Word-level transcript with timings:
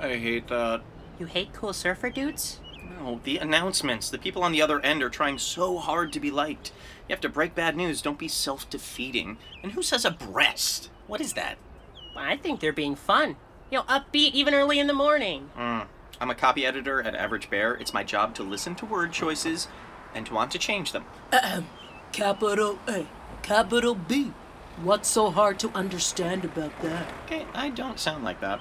hate 0.00 0.48
that. 0.48 0.82
You 1.18 1.26
hate 1.26 1.52
cool 1.52 1.72
surfer 1.72 2.10
dudes? 2.10 2.60
No, 3.00 3.20
the 3.24 3.38
announcements. 3.38 4.10
The 4.10 4.18
people 4.18 4.42
on 4.42 4.52
the 4.52 4.62
other 4.62 4.80
end 4.80 5.02
are 5.02 5.10
trying 5.10 5.38
so 5.38 5.78
hard 5.78 6.12
to 6.12 6.20
be 6.20 6.30
liked. 6.30 6.72
You 7.08 7.12
have 7.12 7.20
to 7.22 7.28
break 7.28 7.54
bad 7.54 7.76
news. 7.76 8.02
Don't 8.02 8.18
be 8.18 8.28
self 8.28 8.68
defeating. 8.70 9.38
And 9.62 9.72
who 9.72 9.82
says 9.82 10.04
a 10.04 10.10
breast? 10.10 10.90
What 11.06 11.20
is 11.20 11.34
that? 11.34 11.58
I 12.16 12.36
think 12.36 12.60
they're 12.60 12.72
being 12.72 12.96
fun. 12.96 13.36
You 13.70 13.78
know, 13.78 13.84
upbeat 13.84 14.32
even 14.32 14.54
early 14.54 14.78
in 14.78 14.86
the 14.86 14.94
morning. 14.94 15.50
Mm. 15.56 15.86
I'm 16.20 16.30
a 16.30 16.34
copy 16.34 16.66
editor 16.66 17.02
at 17.02 17.14
Average 17.14 17.50
Bear. 17.50 17.74
It's 17.74 17.94
my 17.94 18.02
job 18.02 18.34
to 18.36 18.42
listen 18.42 18.74
to 18.76 18.86
word 18.86 19.12
choices 19.12 19.68
and 20.14 20.26
to 20.26 20.34
want 20.34 20.50
to 20.52 20.58
change 20.58 20.92
them. 20.92 21.04
Capital 22.12 22.78
A, 22.88 23.06
capital 23.42 23.94
B. 23.94 24.32
What's 24.82 25.08
so 25.08 25.30
hard 25.30 25.58
to 25.60 25.70
understand 25.70 26.44
about 26.44 26.80
that? 26.82 27.12
Okay, 27.26 27.44
I 27.54 27.70
don't 27.70 27.98
sound 27.98 28.24
like 28.24 28.40
that. 28.40 28.60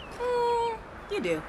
You 1.12 1.22
do. 1.22 1.42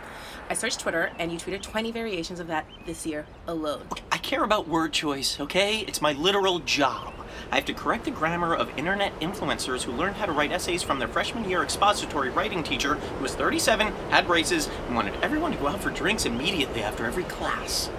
I 0.48 0.54
searched 0.54 0.80
Twitter 0.80 1.10
and 1.18 1.30
you 1.30 1.38
tweeted 1.38 1.62
20 1.62 1.90
variations 1.92 2.40
of 2.40 2.46
that 2.46 2.66
this 2.86 3.04
year 3.04 3.26
alone. 3.46 3.86
I 4.10 4.18
care 4.18 4.44
about 4.44 4.68
word 4.68 4.92
choice, 4.92 5.38
okay? 5.40 5.80
It's 5.80 6.00
my 6.00 6.12
literal 6.12 6.60
job. 6.60 7.12
I 7.50 7.56
have 7.56 7.64
to 7.66 7.74
correct 7.74 8.04
the 8.04 8.10
grammar 8.10 8.54
of 8.54 8.70
internet 8.78 9.18
influencers 9.20 9.82
who 9.82 9.92
learned 9.92 10.16
how 10.16 10.26
to 10.26 10.32
write 10.32 10.52
essays 10.52 10.82
from 10.82 10.98
their 10.98 11.08
freshman 11.08 11.48
year 11.48 11.62
expository 11.62 12.30
writing 12.30 12.62
teacher 12.62 12.94
who 12.94 13.22
was 13.22 13.34
37, 13.34 13.88
had 14.10 14.26
braces, 14.26 14.68
and 14.86 14.94
wanted 14.94 15.14
everyone 15.22 15.52
to 15.52 15.58
go 15.58 15.68
out 15.68 15.80
for 15.80 15.90
drinks 15.90 16.24
immediately 16.24 16.82
after 16.82 17.04
every 17.04 17.24
class. 17.24 17.90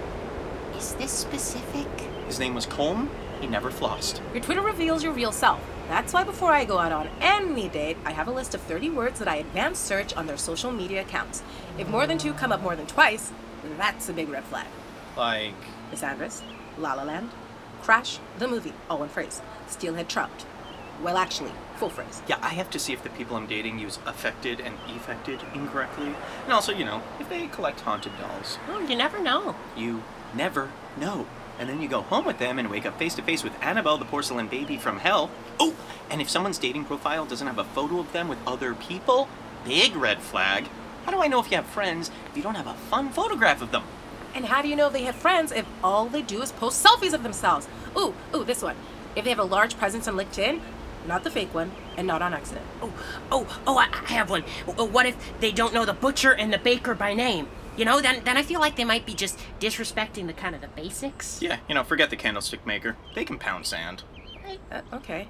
Is 0.76 0.94
this 0.94 1.12
specific? 1.12 1.88
His 2.26 2.38
name 2.38 2.54
was 2.54 2.66
Colm. 2.66 3.08
He 3.40 3.46
never 3.46 3.70
flossed. 3.70 4.20
Your 4.32 4.42
Twitter 4.42 4.62
reveals 4.62 5.02
your 5.02 5.12
real 5.12 5.32
self. 5.32 5.60
That's 5.90 6.12
why 6.12 6.22
before 6.22 6.52
I 6.52 6.64
go 6.64 6.78
out 6.78 6.92
on 6.92 7.08
any 7.20 7.68
date, 7.68 7.96
I 8.04 8.12
have 8.12 8.28
a 8.28 8.30
list 8.30 8.54
of 8.54 8.60
30 8.60 8.90
words 8.90 9.18
that 9.18 9.26
I 9.26 9.34
advance 9.34 9.76
search 9.76 10.14
on 10.14 10.28
their 10.28 10.36
social 10.36 10.70
media 10.70 11.00
accounts. 11.00 11.42
If 11.78 11.88
more 11.88 12.06
than 12.06 12.16
two 12.16 12.32
come 12.32 12.52
up 12.52 12.62
more 12.62 12.76
than 12.76 12.86
twice, 12.86 13.32
that's 13.76 14.08
a 14.08 14.12
big 14.12 14.28
red 14.28 14.44
flag. 14.44 14.68
Like, 15.16 15.52
Lysandris, 15.90 16.42
La 16.78 16.94
La 16.94 17.02
Land, 17.02 17.30
Crash, 17.82 18.20
the 18.38 18.46
movie, 18.46 18.72
all 18.88 19.00
one 19.00 19.08
phrase. 19.08 19.42
Steelhead 19.66 20.08
trout. 20.08 20.46
Well, 21.02 21.16
actually, 21.16 21.50
full 21.74 21.90
phrase. 21.90 22.22
yeah, 22.28 22.38
I 22.40 22.50
have 22.50 22.70
to 22.70 22.78
see 22.78 22.92
if 22.92 23.02
the 23.02 23.10
people 23.10 23.36
I'm 23.36 23.48
dating 23.48 23.80
use 23.80 23.98
affected 24.06 24.60
and 24.60 24.76
effected 24.90 25.40
incorrectly. 25.54 26.14
And 26.44 26.52
also, 26.52 26.70
you 26.72 26.84
know, 26.84 27.02
if 27.18 27.28
they 27.28 27.48
collect 27.48 27.80
haunted 27.80 28.12
dolls. 28.20 28.58
Oh, 28.68 28.78
you 28.78 28.94
never 28.94 29.18
know. 29.18 29.56
You 29.76 30.04
never 30.34 30.70
know. 30.96 31.26
And 31.60 31.68
then 31.68 31.82
you 31.82 31.88
go 31.88 32.00
home 32.00 32.24
with 32.24 32.38
them 32.38 32.58
and 32.58 32.70
wake 32.70 32.86
up 32.86 32.98
face 32.98 33.14
to 33.16 33.22
face 33.22 33.44
with 33.44 33.52
Annabelle, 33.62 33.98
the 33.98 34.06
porcelain 34.06 34.48
baby 34.48 34.78
from 34.78 34.98
hell. 34.98 35.30
Oh, 35.60 35.76
and 36.08 36.22
if 36.22 36.30
someone's 36.30 36.56
dating 36.56 36.86
profile 36.86 37.26
doesn't 37.26 37.46
have 37.46 37.58
a 37.58 37.64
photo 37.64 38.00
of 38.00 38.10
them 38.12 38.28
with 38.28 38.38
other 38.46 38.74
people, 38.74 39.28
big 39.62 39.94
red 39.94 40.22
flag. 40.22 40.68
How 41.04 41.12
do 41.12 41.20
I 41.20 41.26
know 41.26 41.38
if 41.38 41.50
you 41.50 41.58
have 41.58 41.66
friends 41.66 42.10
if 42.30 42.36
you 42.36 42.42
don't 42.42 42.54
have 42.54 42.66
a 42.66 42.72
fun 42.72 43.10
photograph 43.10 43.60
of 43.60 43.72
them? 43.72 43.82
And 44.34 44.46
how 44.46 44.62
do 44.62 44.68
you 44.68 44.74
know 44.74 44.88
they 44.88 45.02
have 45.02 45.16
friends 45.16 45.52
if 45.52 45.66
all 45.84 46.06
they 46.06 46.22
do 46.22 46.40
is 46.40 46.50
post 46.50 46.82
selfies 46.82 47.12
of 47.12 47.22
themselves? 47.22 47.68
Ooh, 47.94 48.14
ooh, 48.34 48.42
this 48.42 48.62
one. 48.62 48.76
If 49.14 49.24
they 49.24 49.30
have 49.30 49.38
a 49.38 49.44
large 49.44 49.76
presence 49.76 50.08
on 50.08 50.14
LinkedIn, 50.14 50.60
not 51.06 51.24
the 51.24 51.30
fake 51.30 51.52
one, 51.52 51.72
and 51.96 52.06
not 52.06 52.22
on 52.22 52.32
accident. 52.32 52.64
Oh, 52.80 52.92
oh, 53.30 53.60
oh, 53.66 53.76
I, 53.76 53.88
I 53.92 54.12
have 54.12 54.30
one. 54.30 54.42
What 54.64 55.04
if 55.04 55.16
they 55.40 55.52
don't 55.52 55.74
know 55.74 55.84
the 55.84 55.92
butcher 55.92 56.32
and 56.32 56.52
the 56.52 56.58
baker 56.58 56.94
by 56.94 57.12
name? 57.12 57.48
You 57.80 57.86
know, 57.86 58.02
then 58.02 58.22
then 58.24 58.36
I 58.36 58.42
feel 58.42 58.60
like 58.60 58.76
they 58.76 58.84
might 58.84 59.06
be 59.06 59.14
just 59.14 59.38
disrespecting 59.58 60.26
the 60.26 60.34
kind 60.34 60.54
of 60.54 60.60
the 60.60 60.68
basics. 60.68 61.40
Yeah, 61.40 61.60
you 61.66 61.74
know, 61.74 61.82
forget 61.82 62.10
the 62.10 62.16
candlestick 62.16 62.66
maker. 62.66 62.94
They 63.14 63.24
can 63.24 63.38
pound 63.38 63.64
sand. 63.64 64.02
Uh, 64.70 64.82
okay. 64.92 65.28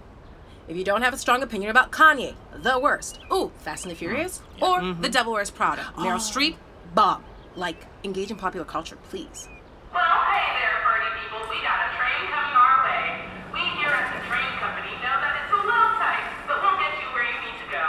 If 0.66 0.76
you 0.76 0.82
don't 0.82 1.02
have 1.02 1.14
a 1.14 1.16
strong 1.16 1.44
opinion 1.44 1.70
about 1.70 1.92
Kanye, 1.92 2.34
the 2.60 2.76
worst. 2.76 3.20
Ooh, 3.32 3.52
Fast 3.58 3.84
and 3.84 3.92
the 3.92 3.94
Furious, 3.94 4.42
or 4.60 4.82
The 4.82 5.08
Devil 5.08 5.32
Wears 5.32 5.52
Prada. 5.52 5.92
Meryl 5.94 6.18
Streep, 6.18 6.56
bomb. 6.92 7.22
Like, 7.54 7.86
engage 8.02 8.32
in 8.32 8.36
popular 8.36 8.66
culture, 8.66 8.98
please. 9.10 9.46
Well, 9.94 10.02
hey 10.02 10.46
there, 10.58 10.82
party 10.82 11.06
people. 11.22 11.46
We 11.46 11.62
got 11.62 11.78
a 11.86 11.88
train 11.94 12.34
coming 12.34 12.56
our 12.58 12.76
way. 12.82 13.30
We 13.54 13.62
here 13.78 13.94
at 13.94 14.10
the 14.10 14.26
train 14.26 14.50
company 14.58 14.90
know 14.98 15.16
that 15.22 15.38
it's 15.38 15.54
a 15.54 15.62
little 15.62 15.94
tight, 16.02 16.26
but 16.50 16.58
we'll 16.66 16.78
get 16.82 16.98
you 16.98 17.06
where 17.14 17.30
you 17.30 17.38
need 17.46 17.58
to 17.62 17.68
go. 17.70 17.86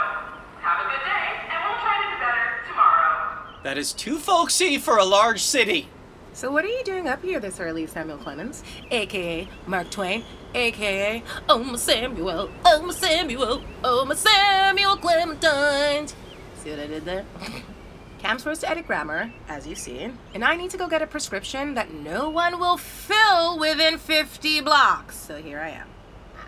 Have 0.62 0.78
a 0.82 0.86
good 0.86 1.02
day, 1.02 1.26
and 1.50 1.58
we'll 1.66 1.82
try 1.82 1.98
to 1.98 2.06
do 2.14 2.16
better 2.22 2.46
tomorrow. 2.70 3.10
That 3.62 3.78
is 3.78 3.92
too 3.92 4.18
folksy 4.18 4.76
for 4.78 4.98
a 4.98 5.04
large 5.04 5.40
city. 5.42 5.88
So, 6.34 6.50
what 6.50 6.64
are 6.64 6.68
you 6.68 6.82
doing 6.82 7.08
up 7.08 7.22
here 7.22 7.38
this 7.38 7.60
early, 7.60 7.86
Samuel 7.86 8.18
Clemens? 8.18 8.64
AKA 8.90 9.48
Mark 9.66 9.90
Twain, 9.90 10.24
AKA 10.54 11.22
Oh 11.48 11.62
my 11.62 11.76
Samuel, 11.76 12.50
Oh 12.64 12.82
my 12.82 12.92
Samuel, 12.92 13.62
Oh 13.84 14.04
my 14.04 14.14
Samuel 14.14 14.96
Clementine. 14.96 16.08
See 16.56 16.70
what 16.70 16.80
I 16.80 16.86
did 16.86 17.04
there? 17.04 17.24
Cam's 18.18 18.42
supposed 18.42 18.60
to 18.62 18.70
edit 18.70 18.86
grammar, 18.86 19.32
as 19.48 19.66
you've 19.66 19.78
seen, 19.78 20.16
and 20.32 20.44
I 20.44 20.56
need 20.56 20.70
to 20.70 20.76
go 20.76 20.88
get 20.88 21.02
a 21.02 21.06
prescription 21.06 21.74
that 21.74 21.92
no 21.92 22.30
one 22.30 22.58
will 22.58 22.76
fill 22.76 23.58
within 23.58 23.98
50 23.98 24.60
blocks. 24.60 25.16
So 25.16 25.42
here 25.42 25.58
I 25.58 25.70
am. 25.70 25.88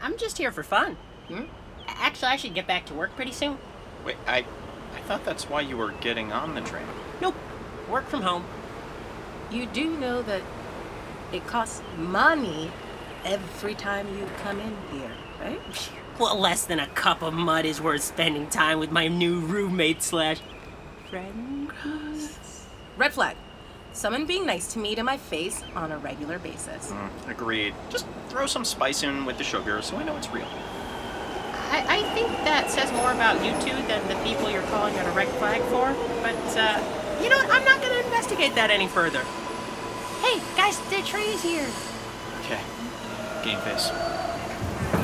I'm 0.00 0.16
just 0.16 0.38
here 0.38 0.52
for 0.52 0.62
fun. 0.62 0.96
Hmm? 1.28 1.44
Actually, 1.88 2.28
I 2.28 2.36
should 2.36 2.54
get 2.54 2.66
back 2.66 2.86
to 2.86 2.94
work 2.94 3.14
pretty 3.16 3.32
soon. 3.32 3.58
Wait, 4.04 4.16
I 4.26 4.44
I 4.94 5.00
thought 5.00 5.24
that's 5.24 5.48
why 5.48 5.60
you 5.60 5.76
were 5.76 5.92
getting 6.00 6.32
on 6.32 6.54
the 6.54 6.60
train. 6.60 6.86
Nope, 7.20 7.34
work 7.88 8.08
from 8.08 8.22
home. 8.22 8.44
You 9.50 9.66
do 9.66 9.96
know 9.98 10.22
that 10.22 10.42
it 11.32 11.46
costs 11.46 11.82
money 11.96 12.70
every 13.24 13.74
time 13.74 14.06
you 14.16 14.26
come 14.42 14.60
in 14.60 14.76
here, 14.92 15.12
right? 15.40 15.60
Well, 16.16 16.38
less 16.38 16.64
than 16.64 16.78
a 16.78 16.86
cup 16.86 17.22
of 17.22 17.34
mud 17.34 17.64
is 17.64 17.80
worth 17.80 18.04
spending 18.04 18.46
time 18.46 18.78
with 18.78 18.92
my 18.92 19.08
new 19.08 19.40
roommate 19.40 20.00
slash 20.00 20.40
friend. 21.10 21.68
Red 22.96 23.12
flag. 23.12 23.36
Someone 23.92 24.24
being 24.24 24.46
nice 24.46 24.72
to 24.74 24.78
me 24.78 24.94
to 24.94 25.02
my 25.02 25.16
face 25.16 25.64
on 25.74 25.90
a 25.90 25.98
regular 25.98 26.38
basis. 26.38 26.92
Mm, 26.92 27.28
agreed. 27.28 27.74
Just 27.90 28.06
throw 28.28 28.46
some 28.46 28.64
spice 28.64 29.02
in 29.02 29.24
with 29.24 29.38
the 29.38 29.44
sugar 29.44 29.82
so 29.82 29.96
I 29.96 30.04
know 30.04 30.16
it's 30.16 30.30
real. 30.30 30.46
I, 31.70 31.98
I 31.98 32.02
think 32.14 32.28
that 32.44 32.70
says 32.70 32.90
more 32.92 33.12
about 33.12 33.44
you 33.44 33.52
two 33.60 33.76
than 33.86 34.06
the 34.08 34.16
people 34.22 34.50
you're 34.50 34.62
calling 34.62 34.94
it 34.94 35.06
a 35.06 35.10
red 35.10 35.28
flag 35.38 35.62
for. 35.62 35.94
But, 36.22 36.56
uh, 36.56 36.80
you 37.22 37.28
know 37.28 37.36
what? 37.38 37.50
I'm 37.50 37.64
not 37.64 37.80
going 37.80 37.92
to 37.92 38.04
investigate 38.04 38.54
that 38.54 38.70
any 38.70 38.86
further. 38.88 39.24
Hey, 40.20 40.40
guys, 40.56 40.78
the 40.90 41.02
tree's 41.02 41.42
here. 41.42 41.68
Okay. 42.44 42.60
Game 43.44 43.60
face. 43.60 43.90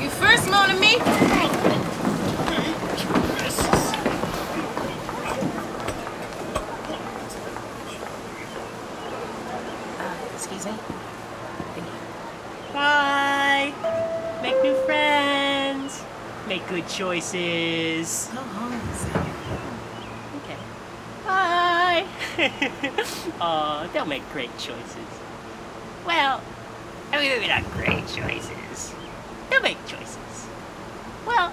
You 0.01 0.09
first, 0.09 0.49
moan 0.51 0.71
at 0.71 0.79
me? 0.81 0.97
Uh, 9.99 10.15
excuse 10.35 10.65
me? 10.65 10.73
Thank 11.75 11.87
you. 11.87 11.93
Bye. 12.73 13.75
Make 14.43 14.63
new 14.63 14.75
friends. 14.87 16.03
Make 16.49 16.60
good 16.71 16.89
choices. 16.89 18.31
Go 18.33 18.41
home, 18.41 18.81
Sam. 18.95 19.27
Okay. 20.45 20.57
Bye. 21.27 22.07
Aw, 23.41 23.89
they'll 23.93 24.07
make 24.07 24.23
great 24.33 24.57
choices. 24.57 25.09
Well, 26.07 26.41
I 27.11 27.19
mean, 27.19 27.31
maybe 27.31 27.49
not 27.49 27.65
great 27.73 28.07
choices. 28.07 28.95
They'll 29.51 29.63
make 29.63 29.85
choices. 29.87 30.47
Well, 31.27 31.53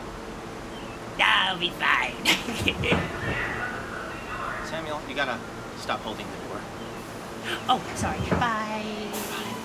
I'll 1.19 1.57
be 1.57 1.71
fine. 1.71 2.13
Samuel, 4.67 5.01
you 5.09 5.15
gotta 5.15 5.39
stop 5.77 6.01
holding 6.01 6.27
the 6.27 6.37
door. 6.47 6.61
oh, 7.69 7.81
sorry. 7.95 8.19
Bye. 8.39 9.55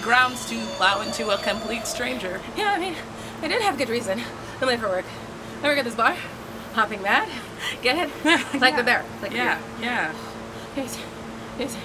Grounds 0.00 0.48
to 0.48 0.58
plow 0.76 1.00
into 1.02 1.30
a 1.30 1.38
complete 1.38 1.86
stranger. 1.86 2.40
Yeah, 2.56 2.72
I 2.72 2.78
mean, 2.78 2.94
I 3.42 3.48
did 3.48 3.60
have 3.62 3.76
good 3.78 3.88
reason. 3.88 4.20
I'm 4.60 4.68
late 4.68 4.80
for 4.80 4.88
work. 4.88 5.04
I 5.62 5.66
work 5.68 5.78
at 5.78 5.84
this 5.84 5.94
bar. 5.94 6.16
Hopping 6.74 7.02
mad. 7.02 7.28
Get 7.82 7.96
it? 8.08 8.10
Like 8.60 8.76
the 8.76 8.82
bear. 8.82 9.04
Like 9.20 9.32
Yeah, 9.32 9.58
bear. 9.58 9.82
yeah, 9.82 10.14
Yes. 10.76 10.98
Yes. 11.58 11.76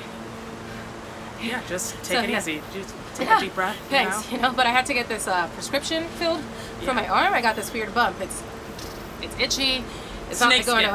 yeah. 1.42 1.62
Just 1.68 1.95
take 2.04 2.18
So, 2.18 2.24
it 2.24 2.30
yeah. 2.30 2.38
easy. 2.38 2.62
Just 2.74 2.95
take 3.15 3.27
Yeah, 3.27 3.38
a 3.38 3.42
deep 3.42 3.56
breath. 3.56 3.75
you 3.75 3.89
Thanks. 3.89 4.15
know? 4.31 4.36
You 4.38 4.42
know, 4.42 4.54
but 4.54 4.65
I 4.65 4.69
had 4.69 4.86
to 4.88 4.94
get 4.94 5.07
this 5.07 5.27
uh, 5.27 5.48
prescription 5.54 6.06
filled 6.19 6.42
for 6.83 6.94
my 6.94 7.07
arm. 7.07 7.33
I 7.33 7.42
got 7.42 7.56
this 7.56 7.71
weird 7.74 7.94
bump. 7.94 8.19
It's 8.21 8.42
it's 9.21 9.36
itchy. 9.39 9.83
It's 10.30 10.39
Snake 10.39 10.65
not 10.68 10.86
going 10.86 10.86
skin. 10.86 10.89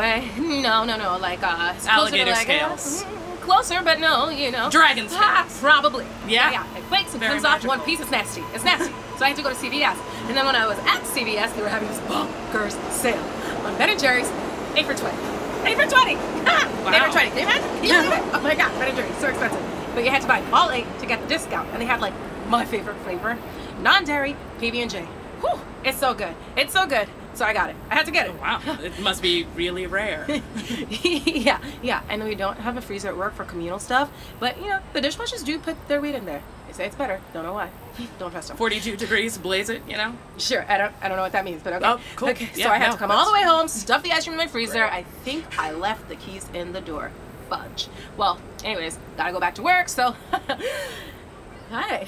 away. 0.44 0.60
No, 0.62 0.84
no, 0.84 0.96
no. 0.96 1.18
Like 1.18 1.42
uh, 1.42 1.74
it's 1.76 1.86
Alligator 1.86 2.30
like, 2.32 2.48
uh, 2.48 2.76
scales. 2.76 3.04
mm, 3.04 3.40
closer, 3.40 3.82
but 3.82 3.98
no, 4.00 4.28
you 4.30 4.50
know. 4.50 4.70
Dragon 4.70 5.06
Ah, 5.10 5.44
scales. 5.48 5.60
probably. 5.60 6.06
Yeah? 6.26 6.50
Yeah. 6.52 6.66
It 6.92 6.96
breaks 6.96 7.12
and 7.12 7.20
Very 7.20 7.32
comes 7.40 7.44
off 7.44 7.64
one 7.66 7.80
piece. 7.80 8.00
It's 8.00 8.10
nasty. 8.10 8.42
It's 8.52 8.64
nasty. 8.64 8.92
so 9.16 9.24
I 9.24 9.28
had 9.28 9.36
to 9.36 9.42
go 9.42 9.48
to 9.48 9.54
CVS. 9.56 9.96
And 10.28 10.36
then 10.36 10.44
when 10.44 10.54
I 10.56 10.66
was 10.66 10.78
at 10.80 11.00
CVS, 11.02 11.54
they 11.56 11.62
were 11.62 11.68
having 11.68 11.88
this 11.88 11.98
bonkers 12.00 12.72
sale 12.92 13.22
on 13.64 13.76
Ben 13.78 13.88
and 13.90 13.98
Jerry's, 13.98 14.30
eight 14.76 14.84
for 14.86 14.94
twenty. 14.94 15.16
Eight 15.64 15.76
for 15.78 15.88
twenty. 15.88 16.16
Ah, 16.44 16.66
Eight 16.92 17.02
for 17.06 17.12
twenty. 17.12 17.30
Can 17.30 17.38
you 17.38 17.44
imagine? 17.44 17.68
Can 17.80 17.84
you 17.84 18.10
believe 18.10 18.12
it? 18.12 18.34
Oh 18.34 18.40
my 18.42 18.54
god, 18.54 18.70
Ben 18.78 18.88
and 18.88 18.96
Jerry's 18.96 19.16
so 19.18 19.28
expensive. 19.28 19.62
But 19.94 20.04
you 20.04 20.10
had 20.10 20.20
to 20.22 20.28
buy 20.28 20.42
all 20.52 20.70
eight 20.70 20.86
to 21.00 21.06
get 21.06 21.20
the 21.22 21.28
discount, 21.28 21.68
and 21.72 21.80
they 21.80 21.86
had 21.86 22.00
like 22.00 22.12
my 22.48 22.64
favorite 22.66 22.96
flavor, 23.04 23.38
non-dairy 23.80 24.36
PB 24.58 24.74
and 24.76 24.90
J. 24.90 25.02
Whew, 25.40 25.58
it's 25.84 25.98
so 25.98 26.12
good. 26.14 26.34
It's 26.56 26.72
so 26.72 26.86
good. 26.86 27.08
So 27.34 27.44
I 27.44 27.52
got 27.52 27.70
it. 27.70 27.76
I 27.90 27.94
had 27.94 28.06
to 28.06 28.12
get 28.12 28.26
it. 28.26 28.34
Oh, 28.36 28.40
wow, 28.40 28.60
it 28.82 28.98
must 29.00 29.22
be 29.22 29.44
really 29.56 29.86
rare. 29.86 30.26
yeah, 30.90 31.58
yeah. 31.82 32.02
Know 32.16 32.26
we 32.26 32.34
don't 32.34 32.58
have 32.58 32.76
a 32.76 32.82
freezer 32.82 33.08
at 33.08 33.16
work 33.16 33.34
for 33.34 33.44
communal 33.44 33.78
stuff, 33.78 34.10
but 34.38 34.58
you 34.60 34.68
know 34.68 34.80
the 34.92 35.00
dishwashers 35.00 35.44
do 35.44 35.58
put 35.58 35.76
their 35.88 36.00
weight 36.00 36.14
in 36.14 36.26
there. 36.26 36.42
They 36.66 36.72
say 36.72 36.86
it's 36.86 36.96
better. 36.96 37.20
Don't 37.32 37.44
know 37.44 37.54
why. 37.54 37.70
Don't 38.18 38.30
trust 38.30 38.48
them. 38.48 38.56
42 38.56 38.96
degrees, 38.96 39.36
blaze 39.36 39.68
it, 39.68 39.82
you 39.86 39.96
know? 39.96 40.16
Sure. 40.38 40.64
I 40.68 40.78
don't. 40.78 40.94
I 41.02 41.08
don't 41.08 41.16
know 41.16 41.22
what 41.22 41.32
that 41.32 41.44
means, 41.44 41.62
but 41.62 41.74
okay. 41.74 41.84
Oh, 41.86 42.00
cool. 42.16 42.28
Okay. 42.30 42.48
So 42.54 42.68
I 42.68 42.78
had 42.78 42.86
no, 42.86 42.92
to 42.92 42.98
come 42.98 43.10
all 43.10 43.26
the 43.26 43.32
way 43.32 43.42
home, 43.42 43.68
stuff 43.68 44.02
the 44.02 44.12
ice 44.12 44.24
cream 44.24 44.34
in 44.34 44.38
my 44.38 44.46
freezer. 44.46 44.84
I 44.84 45.02
think 45.24 45.58
I 45.58 45.72
left 45.72 46.08
the 46.08 46.16
keys 46.16 46.48
in 46.54 46.72
the 46.72 46.80
door. 46.80 47.10
Fudge. 47.48 47.88
Well, 48.16 48.38
anyways, 48.64 48.98
gotta 49.16 49.32
go 49.32 49.40
back 49.40 49.54
to 49.56 49.62
work. 49.62 49.88
So. 49.88 50.14
Hi. 51.70 52.06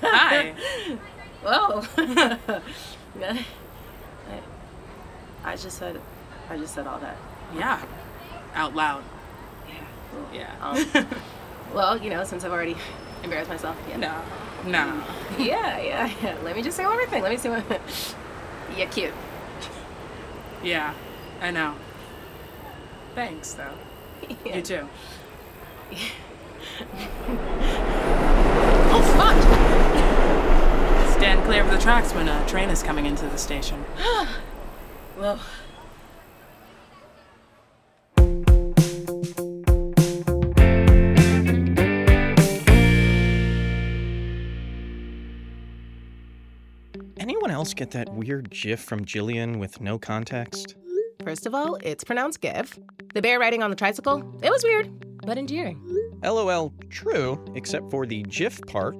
Hi. 0.00 0.54
Whoa. 1.42 2.60
I, 5.44 5.56
just 5.56 5.78
said. 5.78 6.00
I 6.48 6.56
just 6.56 6.74
said 6.74 6.86
all 6.86 6.98
that. 6.98 7.16
Yeah. 7.54 7.82
Out 8.54 8.74
loud. 8.74 9.02
Yeah. 9.68 9.74
cool. 10.10 10.26
Yeah. 10.32 10.54
Um, 10.60 11.06
well, 11.74 11.96
you 11.98 12.10
know, 12.10 12.24
since 12.24 12.44
I've 12.44 12.52
already 12.52 12.76
embarrassed 13.22 13.50
myself. 13.50 13.76
Yeah. 13.88 13.96
no. 13.96 14.22
No. 14.64 15.02
Yeah, 15.38 15.80
yeah, 15.80 16.10
yeah. 16.22 16.36
Let 16.44 16.54
me 16.54 16.62
just 16.62 16.76
say 16.76 16.86
one 16.86 16.96
more 16.96 17.06
thing. 17.06 17.22
Let 17.22 17.32
me 17.32 17.38
say 17.38 17.48
one. 17.50 17.64
You're 18.76 18.88
cute. 18.88 19.12
Yeah. 20.62 20.94
I 21.40 21.50
know. 21.50 21.74
Thanks, 23.14 23.54
though. 23.54 23.74
Yeah. 24.44 24.56
You 24.56 24.62
too. 24.62 24.88
Oh, 28.94 29.02
fuck! 29.16 29.36
Stand 31.16 31.44
clear 31.44 31.62
of 31.62 31.70
the 31.70 31.78
tracks 31.78 32.12
when 32.14 32.28
a 32.28 32.46
train 32.46 32.68
is 32.68 32.82
coming 32.82 33.06
into 33.06 33.26
the 33.26 33.38
station. 33.38 33.84
Well, 35.18 35.40
Anyone 47.18 47.50
else 47.50 47.74
get 47.74 47.90
that 47.92 48.12
weird 48.14 48.50
gif 48.50 48.80
from 48.80 49.04
Jillian 49.04 49.58
with 49.58 49.80
no 49.80 49.98
context? 49.98 50.76
first 51.22 51.46
of 51.46 51.54
all, 51.54 51.76
it's 51.84 52.02
pronounced 52.02 52.40
Give. 52.40 52.76
The 53.14 53.22
bear 53.22 53.38
riding 53.38 53.62
on 53.62 53.70
the 53.70 53.76
tricycle, 53.76 54.18
it 54.42 54.50
was 54.50 54.64
weird, 54.64 54.90
but 55.24 55.38
endearing. 55.38 55.80
LOL, 56.24 56.72
true, 56.90 57.42
except 57.54 57.90
for 57.90 58.06
the 58.06 58.22
GIF 58.24 58.60
part. 58.66 58.96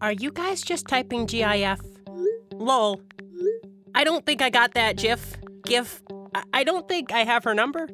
Are 0.00 0.12
you 0.12 0.30
guys 0.30 0.62
just 0.62 0.86
typing 0.86 1.26
GIF? 1.26 1.80
Lol. 2.52 3.00
I 3.94 4.04
don't 4.04 4.26
think 4.26 4.42
I 4.42 4.50
got 4.50 4.74
that 4.74 4.96
GIF. 4.96 5.36
GIF. 5.64 6.02
I, 6.34 6.42
I 6.52 6.64
don't 6.64 6.88
think 6.88 7.12
I 7.12 7.20
have 7.20 7.44
her 7.44 7.54
number. 7.54 7.88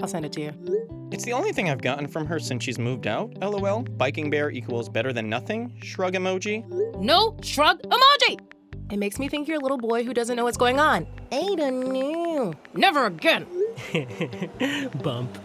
I'll 0.00 0.08
send 0.08 0.24
it 0.24 0.32
to 0.32 0.40
you. 0.40 1.08
It's 1.10 1.24
the 1.24 1.32
only 1.32 1.52
thing 1.52 1.70
I've 1.70 1.80
gotten 1.80 2.06
from 2.06 2.26
her 2.26 2.38
since 2.38 2.64
she's 2.64 2.78
moved 2.78 3.06
out. 3.06 3.32
LOL. 3.40 3.82
Biking 3.82 4.30
bear 4.30 4.50
equals 4.50 4.88
better 4.88 5.12
than 5.12 5.28
nothing. 5.28 5.72
Shrug 5.82 6.14
emoji. 6.14 6.64
No 7.00 7.36
shrug 7.42 7.80
emoji! 7.82 8.38
It 8.90 8.98
makes 8.98 9.18
me 9.18 9.28
think 9.28 9.48
you're 9.48 9.58
a 9.58 9.62
little 9.62 9.78
boy 9.78 10.02
who 10.04 10.14
doesn't 10.14 10.36
know 10.36 10.44
what's 10.44 10.56
going 10.56 10.80
on. 10.80 11.06
I 11.30 11.54
don't 11.56 11.92
know. 11.92 12.54
Never 12.74 13.06
again. 13.06 13.46
Bump. 15.02 15.36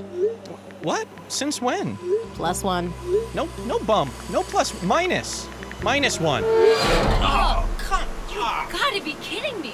What? 0.82 1.08
Since 1.28 1.62
when? 1.62 1.98
Plus 2.34 2.64
one. 2.64 2.94
No, 3.34 3.50
no 3.66 3.80
bump. 3.80 4.12
No 4.32 4.44
plus, 4.44 4.82
minus. 4.84 5.48
Minus 5.82 6.20
one. 6.20 6.44
Oh, 6.46 7.68
come. 7.78 8.08
You 8.30 8.40
gotta 8.40 9.02
be 9.04 9.14
kidding 9.22 9.60
me. 9.62 9.74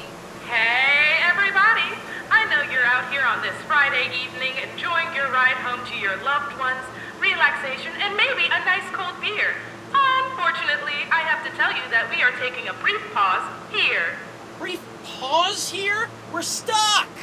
Hey, 0.50 1.22
everybody! 1.30 1.94
I 2.34 2.50
know 2.50 2.66
you're 2.74 2.82
out 2.82 3.06
here 3.14 3.22
on 3.22 3.38
this 3.46 3.54
Friday 3.70 4.10
evening 4.18 4.58
enjoying 4.58 5.14
your 5.14 5.30
ride 5.30 5.62
home 5.62 5.86
to 5.86 5.96
your 6.02 6.18
loved 6.26 6.58
ones, 6.58 6.82
relaxation, 7.22 7.94
and 8.02 8.18
maybe 8.18 8.50
a 8.50 8.58
nice 8.66 8.90
cold 8.90 9.14
beer. 9.22 9.54
Unfortunately, 9.94 11.06
I 11.14 11.22
have 11.22 11.46
to 11.46 11.54
tell 11.54 11.70
you 11.70 11.86
that 11.94 12.10
we 12.10 12.26
are 12.26 12.34
taking 12.42 12.66
a 12.66 12.74
brief 12.82 12.98
pause 13.14 13.46
here. 13.70 14.18
Brief 14.58 14.82
pause 15.22 15.70
here? 15.70 16.10
We're 16.34 16.42
stuck! 16.42 17.14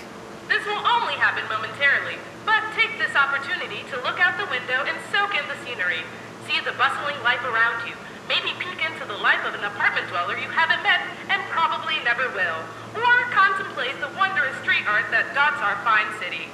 This 0.47 0.63
will 0.63 0.87
only 0.87 1.19
happen 1.19 1.51
momentarily, 1.51 2.23
but 2.47 2.63
take 2.79 2.95
this 2.95 3.19
opportunity 3.19 3.83
to 3.91 3.99
look 4.07 4.23
out 4.23 4.39
the 4.39 4.47
window 4.55 4.87
and 4.87 4.95
soak 5.11 5.35
in 5.35 5.43
the 5.51 5.59
scenery. 5.67 6.07
See 6.47 6.63
the 6.63 6.79
bustling 6.79 7.19
life 7.27 7.43
around 7.43 7.91
you. 7.91 7.99
Maybe 8.31 8.55
peek 8.63 8.87
into 8.87 9.03
the 9.03 9.19
life 9.19 9.43
of 9.43 9.59
an 9.59 9.67
apartment 9.67 10.07
dweller 10.15 10.39
you 10.39 10.47
haven't 10.55 10.87
met 10.87 11.03
and 11.27 11.43
probably 11.51 11.99
never 12.07 12.31
will. 12.31 12.63
Or 12.97 13.31
contemplate 13.31 14.01
the 14.01 14.09
wondrous 14.19 14.57
street 14.63 14.89
art 14.89 15.05
that 15.11 15.35
dots 15.35 15.61
our 15.61 15.77
fine 15.85 16.09
city. 16.19 16.49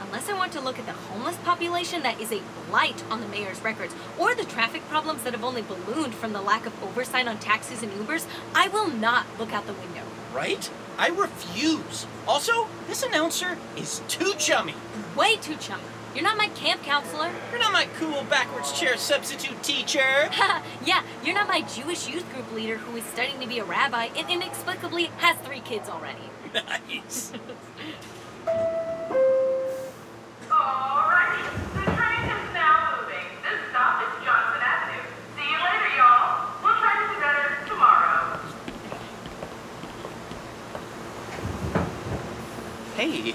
Unless 0.00 0.28
I 0.28 0.34
want 0.34 0.52
to 0.52 0.60
look 0.60 0.78
at 0.78 0.84
the 0.84 0.92
homeless 0.92 1.36
population 1.38 2.02
that 2.02 2.20
is 2.20 2.32
a 2.32 2.42
blight 2.68 3.02
on 3.10 3.20
the 3.20 3.28
mayor's 3.28 3.62
records, 3.62 3.94
or 4.18 4.34
the 4.34 4.44
traffic 4.44 4.86
problems 4.88 5.22
that 5.22 5.32
have 5.32 5.44
only 5.44 5.62
ballooned 5.62 6.14
from 6.14 6.32
the 6.32 6.42
lack 6.42 6.66
of 6.66 6.82
oversight 6.82 7.26
on 7.26 7.38
taxis 7.38 7.82
and 7.82 7.92
Ubers, 7.92 8.26
I 8.54 8.68
will 8.68 8.88
not 8.88 9.24
look 9.38 9.52
out 9.52 9.66
the 9.66 9.72
window. 9.72 10.02
Right? 10.34 10.68
I 10.98 11.08
refuse. 11.08 12.06
Also, 12.26 12.68
this 12.88 13.02
announcer 13.02 13.56
is 13.76 14.02
too 14.08 14.34
chummy. 14.36 14.74
Way 15.16 15.36
too 15.36 15.56
chummy. 15.56 15.82
You're 16.14 16.24
not 16.24 16.36
my 16.36 16.48
camp 16.48 16.82
counselor. 16.82 17.30
You're 17.50 17.60
not 17.60 17.72
my 17.72 17.88
cool 17.98 18.22
backwards 18.24 18.78
chair 18.78 18.98
substitute 18.98 19.62
teacher. 19.62 20.30
yeah, 20.84 21.02
you're 21.24 21.34
not 21.34 21.48
my 21.48 21.62
Jewish 21.62 22.08
youth 22.08 22.30
group 22.34 22.52
leader 22.52 22.76
who 22.76 22.96
is 22.96 23.04
studying 23.04 23.40
to 23.40 23.46
be 23.46 23.58
a 23.58 23.64
rabbi 23.64 24.08
and 24.16 24.28
inexplicably 24.28 25.06
has 25.18 25.36
three 25.38 25.60
kids 25.60 25.88
already. 25.88 26.18
nice. 26.54 27.32
Alrighty, 30.50 31.44
the 31.72 31.84
train 31.96 32.28
is 32.28 32.52
now 32.52 32.98
moving. 33.00 33.26
This 33.42 33.60
stop 33.70 34.02
is 34.02 34.12
Johnson 34.24 34.60
Avenue. 34.60 35.04
See 35.36 35.48
you 35.48 35.58
later, 35.58 35.90
y'all. 35.96 36.44
We'll 36.62 36.76
try 36.76 36.92
to 37.00 37.06
do 37.14 37.16
better 37.20 37.46
tomorrow. 37.68 38.20
Hey, 42.96 43.34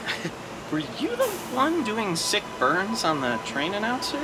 were 0.72 0.84
you 1.00 1.16
the 1.16 1.28
one 1.56 1.84
doing 1.84 2.16
sick 2.16 2.44
burns 2.60 3.04
on 3.04 3.22
the 3.22 3.38
train 3.46 3.74
announcer? 3.74 4.20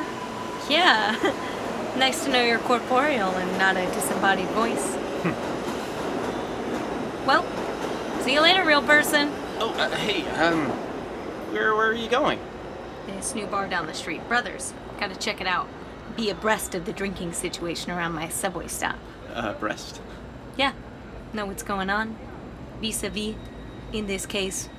Yeah. 0.69 1.17
nice 1.97 2.23
to 2.25 2.31
know 2.31 2.43
you're 2.43 2.59
corporeal 2.59 3.29
and 3.29 3.57
not 3.57 3.77
a 3.77 3.85
disembodied 3.87 4.47
voice. 4.49 4.95
well, 7.25 7.45
see 8.21 8.33
you 8.33 8.41
later, 8.41 8.63
real 8.63 8.81
person. 8.81 9.31
Oh, 9.59 9.73
uh, 9.77 9.89
hey, 9.97 10.27
um, 10.39 10.69
where, 11.51 11.75
where 11.75 11.87
are 11.87 11.93
you 11.93 12.09
going? 12.09 12.39
This 13.07 13.35
new 13.35 13.45
bar 13.45 13.67
down 13.67 13.85
the 13.85 13.93
street, 13.93 14.27
Brothers. 14.27 14.73
Gotta 14.99 15.15
check 15.15 15.41
it 15.41 15.47
out. 15.47 15.67
Be 16.15 16.29
abreast 16.29 16.75
of 16.75 16.85
the 16.85 16.93
drinking 16.93 17.33
situation 17.33 17.91
around 17.91 18.13
my 18.13 18.29
subway 18.29 18.67
stop. 18.67 18.97
Uh, 19.33 19.53
breast. 19.53 20.01
Yeah, 20.57 20.73
know 21.33 21.45
what's 21.45 21.63
going 21.63 21.89
on. 21.89 22.15
Vis 22.81 23.03
a 23.03 23.09
vis, 23.09 23.35
in 23.91 24.07
this 24.07 24.25
case, 24.25 24.69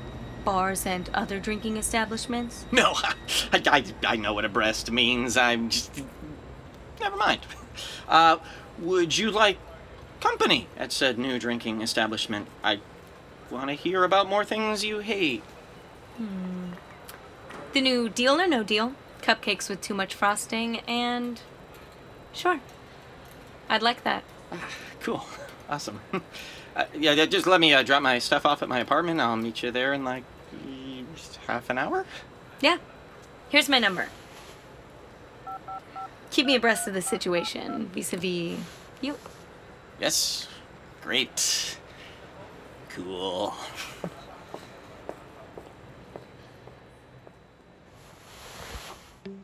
bars 0.45 0.87
and 0.87 1.11
other 1.15 1.41
drinking 1.41 1.77
establishments. 1.77 2.67
No, 2.73 2.93
I, 2.97 3.15
I, 3.53 3.85
I 4.07 4.17
know 4.17 4.35
what 4.35 4.45
a 4.45 4.49
breast 4.49 4.91
means. 4.91 5.37
I'm 5.37 5.71
just. 5.71 6.03
Never 7.01 7.17
mind. 7.17 7.41
Uh, 8.09 8.39
would 8.79 9.17
you 9.17 9.31
like 9.31 9.59
company 10.21 10.69
at 10.77 10.93
said 10.93 11.19
new 11.19 11.39
drinking 11.39 11.83
establishment? 11.83 12.49
I 12.63 12.81
want 13.51 13.69
to 13.69 13.75
hear 13.75 14.05
about 14.05 14.29
more 14.29 14.45
things 14.45 14.85
you 14.85 14.99
hate. 15.01 15.43
The 17.73 17.81
new 17.81 18.09
deal 18.09 18.41
or 18.41 18.47
no 18.47 18.63
deal? 18.63 18.95
cupcakes 19.25 19.69
with 19.71 19.81
too 19.81 19.95
much 19.95 20.15
frosting, 20.15 20.81
and. 20.81 21.41
Sure. 22.33 22.61
I'd 23.69 23.83
like 23.83 24.05
that. 24.05 24.23
Cool. 25.01 25.25
Awesome. 25.67 25.99
uh, 26.77 26.85
yeah, 26.95 27.25
just 27.25 27.47
let 27.47 27.59
me 27.59 27.73
uh, 27.73 27.83
drop 27.83 28.03
my 28.03 28.19
stuff 28.19 28.45
off 28.45 28.63
at 28.63 28.69
my 28.69 28.81
apartment. 28.81 29.19
I'll 29.19 29.35
meet 29.35 29.63
you 29.63 29.71
there 29.71 29.95
in 29.95 30.05
like 30.05 30.23
half 31.47 31.71
an 31.71 31.79
hour. 31.79 32.05
Yeah. 32.61 32.79
Here's 33.49 33.69
my 33.69 33.79
number. 33.79 34.09
Keep 36.31 36.47
me 36.47 36.57
abreast 36.57 36.89
of 36.89 36.95
the 36.95 37.03
situation 37.03 37.87
vis 37.95 38.13
a 38.13 38.17
vis 38.17 38.59
you. 39.01 39.17
Yes. 40.01 40.49
Great. 41.03 41.79
Cool. 42.89 43.55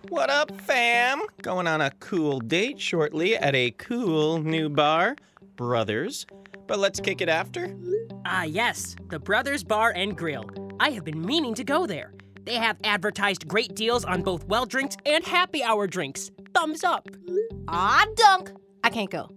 What 0.08 0.28
up, 0.28 0.50
fam? 0.62 1.20
Going 1.42 1.66
on 1.66 1.80
a 1.80 1.90
cool 2.00 2.40
date 2.40 2.80
shortly 2.80 3.36
at 3.36 3.54
a 3.54 3.70
cool 3.72 4.42
new 4.42 4.68
bar, 4.68 5.16
Brothers. 5.56 6.26
But 6.66 6.78
let's 6.78 6.98
kick 6.98 7.20
it 7.20 7.28
after. 7.28 7.74
Ah, 8.24 8.42
yes, 8.42 8.96
the 9.08 9.18
Brothers 9.18 9.62
Bar 9.62 9.92
and 9.94 10.16
Grill. 10.16 10.69
I 10.80 10.92
have 10.92 11.04
been 11.04 11.20
meaning 11.20 11.52
to 11.56 11.62
go 11.62 11.86
there. 11.86 12.14
They 12.46 12.54
have 12.54 12.78
advertised 12.84 13.46
great 13.46 13.74
deals 13.74 14.02
on 14.02 14.22
both 14.22 14.46
well 14.46 14.64
drinks 14.64 14.96
and 15.04 15.22
happy 15.22 15.62
hour 15.62 15.86
drinks. 15.86 16.30
Thumbs 16.54 16.82
up. 16.82 17.06
Ah, 17.68 18.06
dunk! 18.16 18.50
I 18.82 18.88
can't 18.88 19.10
go. 19.10 19.28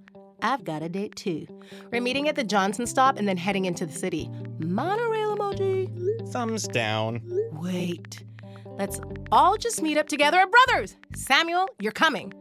I've 0.41 0.63
got 0.63 0.83
a 0.83 0.87
date 0.87 1.17
too. 1.17 1.45
We're 1.91 2.01
meeting 2.01 2.29
at 2.29 2.37
the 2.37 2.45
Johnson 2.45 2.87
stop 2.87 3.17
and 3.17 3.27
then 3.27 3.35
heading 3.35 3.65
into 3.65 3.85
the 3.85 3.91
city. 3.91 4.29
Monorail 4.59 5.35
emoji. 5.35 6.31
Thumbs 6.31 6.65
down. 6.65 7.21
Wait. 7.51 8.23
Let's 8.65 9.01
all 9.29 9.57
just 9.57 9.81
meet 9.81 9.97
up 9.97 10.07
together 10.07 10.37
at 10.37 10.49
Brothers. 10.49 10.95
Samuel, 11.13 11.67
you're 11.79 11.91
coming. 11.91 12.31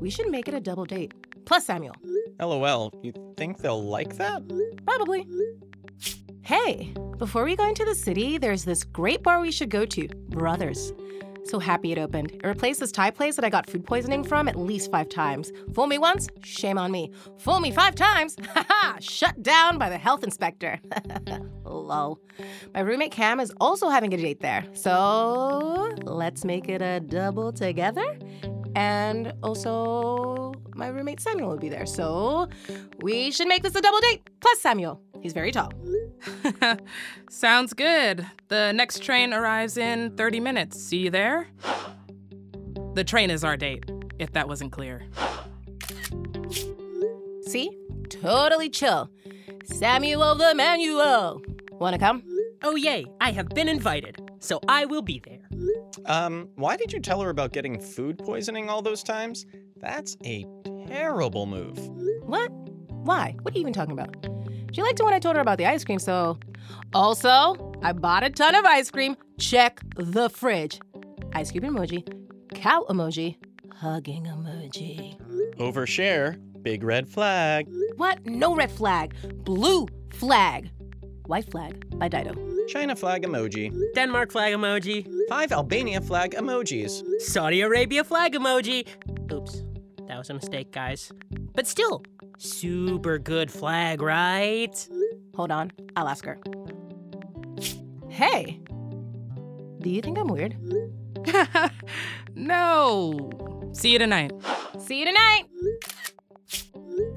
We 0.00 0.10
should 0.10 0.30
make 0.30 0.46
it 0.46 0.54
a 0.54 0.60
double 0.60 0.84
date. 0.84 1.12
Plus 1.44 1.66
Samuel. 1.66 1.96
LOL. 2.38 2.92
You 3.02 3.12
think 3.36 3.58
they'll 3.58 3.82
like 3.84 4.16
that? 4.16 4.42
Probably. 4.86 5.26
Hey, 6.44 6.92
before 7.16 7.42
we 7.42 7.56
go 7.56 7.66
into 7.66 7.86
the 7.86 7.94
city, 7.94 8.36
there's 8.36 8.66
this 8.66 8.84
great 8.84 9.22
bar 9.22 9.40
we 9.40 9.50
should 9.50 9.70
go 9.70 9.86
to 9.86 10.08
Brothers. 10.28 10.92
So 11.44 11.58
happy 11.58 11.90
it 11.90 11.96
opened. 11.96 12.32
It 12.32 12.46
replaced 12.46 12.80
this 12.80 12.92
Thai 12.92 13.12
place 13.12 13.36
that 13.36 13.46
I 13.46 13.48
got 13.48 13.68
food 13.68 13.86
poisoning 13.86 14.22
from 14.22 14.46
at 14.46 14.54
least 14.54 14.90
five 14.90 15.08
times. 15.08 15.50
Fool 15.72 15.86
me 15.86 15.96
once, 15.96 16.28
shame 16.42 16.76
on 16.76 16.90
me. 16.90 17.10
Fool 17.38 17.60
me 17.60 17.70
five 17.70 17.94
times, 17.94 18.36
haha, 18.54 18.98
shut 19.00 19.42
down 19.42 19.78
by 19.78 19.88
the 19.88 19.96
health 19.96 20.22
inspector. 20.22 20.78
Lol. 21.64 22.20
My 22.74 22.80
roommate 22.80 23.12
Cam 23.12 23.40
is 23.40 23.50
also 23.58 23.88
having 23.88 24.12
a 24.12 24.18
date 24.18 24.40
there. 24.40 24.66
So 24.74 25.94
let's 26.02 26.44
make 26.44 26.68
it 26.68 26.82
a 26.82 27.00
double 27.00 27.52
together. 27.52 28.18
And 28.76 29.32
also, 29.42 30.52
my 30.74 30.88
roommate 30.88 31.20
Samuel 31.20 31.48
will 31.48 31.56
be 31.56 31.70
there. 31.70 31.86
So 31.86 32.50
we 33.00 33.30
should 33.30 33.48
make 33.48 33.62
this 33.62 33.74
a 33.74 33.80
double 33.80 34.00
date. 34.00 34.28
Plus 34.40 34.60
Samuel. 34.60 35.00
He's 35.24 35.32
very 35.32 35.52
tall. 35.52 35.72
Sounds 37.30 37.72
good. 37.72 38.26
The 38.48 38.72
next 38.72 39.02
train 39.02 39.32
arrives 39.32 39.78
in 39.78 40.14
30 40.18 40.38
minutes. 40.38 40.78
See 40.78 40.98
you 40.98 41.10
there? 41.10 41.46
The 42.92 43.04
train 43.04 43.30
is 43.30 43.42
our 43.42 43.56
date, 43.56 43.90
if 44.18 44.34
that 44.34 44.48
wasn't 44.48 44.72
clear. 44.72 45.02
See? 47.46 47.70
Totally 48.10 48.68
chill. 48.68 49.08
Samuel 49.64 50.34
the 50.34 50.54
Manuel. 50.54 51.40
Wanna 51.72 51.98
come? 51.98 52.22
Oh, 52.62 52.76
yay, 52.76 53.06
I 53.18 53.32
have 53.32 53.48
been 53.48 53.70
invited, 53.70 54.20
so 54.40 54.60
I 54.68 54.84
will 54.84 55.00
be 55.00 55.22
there. 55.24 55.48
Um, 56.04 56.50
why 56.56 56.76
did 56.76 56.92
you 56.92 57.00
tell 57.00 57.22
her 57.22 57.30
about 57.30 57.54
getting 57.54 57.80
food 57.80 58.18
poisoning 58.18 58.68
all 58.68 58.82
those 58.82 59.02
times? 59.02 59.46
That's 59.78 60.18
a 60.22 60.44
terrible 60.86 61.46
move. 61.46 61.78
What? 62.26 62.52
Why? 62.90 63.36
What 63.40 63.54
are 63.54 63.56
you 63.56 63.62
even 63.62 63.72
talking 63.72 63.92
about? 63.98 64.43
She 64.74 64.82
liked 64.82 64.98
it 64.98 65.04
when 65.04 65.14
I 65.14 65.20
told 65.20 65.36
her 65.36 65.42
about 65.42 65.58
the 65.58 65.66
ice 65.66 65.84
cream, 65.84 66.00
so. 66.00 66.36
Also, 66.92 67.72
I 67.82 67.92
bought 67.92 68.24
a 68.24 68.30
ton 68.30 68.56
of 68.56 68.64
ice 68.64 68.90
cream. 68.90 69.16
Check 69.38 69.80
the 69.94 70.28
fridge. 70.28 70.80
Ice 71.32 71.52
cube 71.52 71.62
emoji, 71.62 72.02
cow 72.54 72.84
emoji, 72.90 73.36
hugging 73.72 74.24
emoji. 74.24 75.16
Overshare. 75.58 76.40
Big 76.62 76.82
red 76.82 77.08
flag. 77.08 77.68
What? 77.98 78.26
No 78.26 78.54
red 78.56 78.70
flag. 78.70 79.14
Blue 79.44 79.86
flag. 80.14 80.70
White 81.26 81.50
flag 81.50 81.98
by 81.98 82.08
Dido. 82.08 82.34
China 82.66 82.96
flag 82.96 83.22
emoji. 83.22 83.72
Denmark 83.94 84.32
flag 84.32 84.54
emoji. 84.54 85.06
Five 85.28 85.52
Albania 85.52 86.00
flag 86.00 86.32
emojis. 86.32 87.02
Saudi 87.20 87.60
Arabia 87.60 88.02
flag 88.02 88.32
emoji. 88.32 88.88
Oops, 89.32 89.62
that 90.08 90.18
was 90.18 90.30
a 90.30 90.34
mistake, 90.34 90.72
guys. 90.72 91.12
But 91.54 91.66
still, 91.66 92.02
super 92.38 93.18
good 93.18 93.50
flag, 93.50 94.02
right? 94.02 94.88
Hold 95.36 95.50
on, 95.50 95.72
I'll 95.96 96.08
ask 96.08 96.24
her. 96.24 96.38
Hey, 98.08 98.60
do 99.80 99.90
you 99.90 100.00
think 100.00 100.18
I'm 100.18 100.28
weird? 100.28 100.56
no. 102.34 103.30
See 103.72 103.92
you 103.92 103.98
tonight. 103.98 104.32
See 104.78 105.00
you 105.00 105.06
tonight. 105.06 105.44